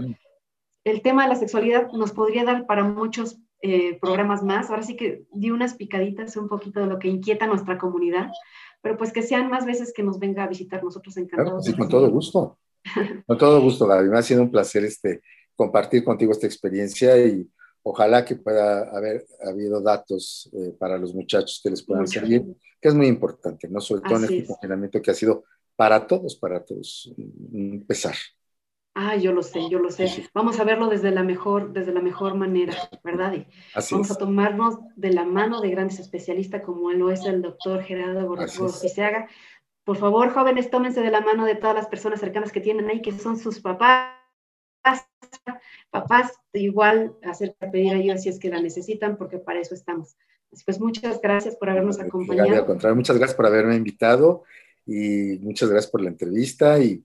[0.84, 4.70] El tema de la sexualidad nos podría dar para muchos eh, programas más.
[4.70, 8.30] Ahora sí que di unas picaditas un poquito de lo que inquieta a nuestra comunidad
[8.82, 11.66] pero pues que sean más veces que nos venga a visitar nosotros encantados.
[11.66, 12.60] sí, con todo gusto.
[13.28, 14.08] Con todo gusto, Gaby.
[14.08, 15.22] Me ha sido un placer este,
[15.58, 17.45] compartir contigo esta experiencia y
[17.84, 22.45] ojalá que pueda haber habido datos eh, para los muchachos que les puedan servir,
[22.80, 23.82] que es muy importante, ¿no?
[23.82, 25.43] Sobre todo en este confinamiento que ha sido
[25.76, 28.16] para todos, para todos, un pesar.
[29.00, 30.28] Ah, yo lo sé, yo lo sé.
[30.34, 32.74] Vamos a verlo desde la mejor, desde la mejor manera,
[33.04, 33.32] ¿verdad?
[33.32, 33.45] Y
[33.91, 38.26] vamos a tomarnos de la mano de grandes especialistas como lo es el doctor Gerardo
[38.26, 39.30] Gorficeaga.
[39.84, 43.04] Por favor, jóvenes, tómense de la mano de todas las personas cercanas que tienen ahí,
[43.04, 44.16] que son sus papás,
[45.91, 50.18] papás, igual hacer pedir ayuda si es que la necesitan, porque para eso estamos.
[50.66, 52.66] Pues muchas gracias por habernos acompañado.
[52.95, 54.41] muchas gracias por haberme invitado
[54.88, 57.04] y muchas gracias por la entrevista y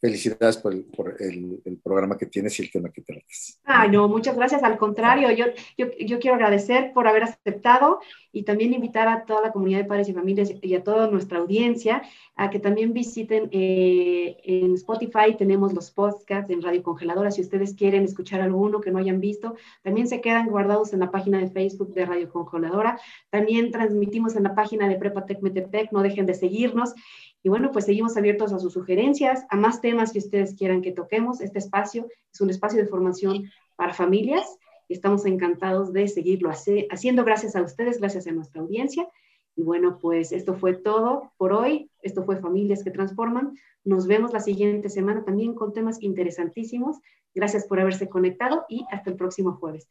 [0.00, 3.60] felicidades por, el, programa que tienes y el tema que tratas.
[3.64, 4.62] Ay, no, muchas gracias.
[4.62, 5.46] Al contrario, yo,
[5.76, 8.00] yo, quiero agradecer por haber aceptado
[8.32, 11.38] y también invitar a toda la comunidad de padres y familias y a toda nuestra
[11.38, 12.02] audiencia
[12.36, 17.30] a que también visiten eh, en Spotify, tenemos los podcasts en Radio Congeladora.
[17.30, 21.10] Si ustedes quieren escuchar alguno que no hayan visto, también se quedan guardados en la
[21.10, 22.98] página de Facebook de Radio Congeladora.
[23.28, 26.94] También transmitimos en la página de Prepatec Metepec, no dejen de seguirnos.
[27.42, 30.92] Y bueno, pues seguimos abiertos a sus sugerencias, a más temas que ustedes quieran que
[30.92, 31.40] toquemos.
[31.40, 37.24] Este espacio es un espacio de formación para familias y estamos encantados de seguirlo haciendo
[37.24, 39.08] gracias a ustedes, gracias a nuestra audiencia.
[39.56, 41.90] Y bueno, pues esto fue todo por hoy.
[42.02, 43.56] Esto fue Familias que Transforman.
[43.84, 46.98] Nos vemos la siguiente semana también con temas interesantísimos.
[47.34, 49.88] Gracias por haberse conectado y hasta el próximo jueves.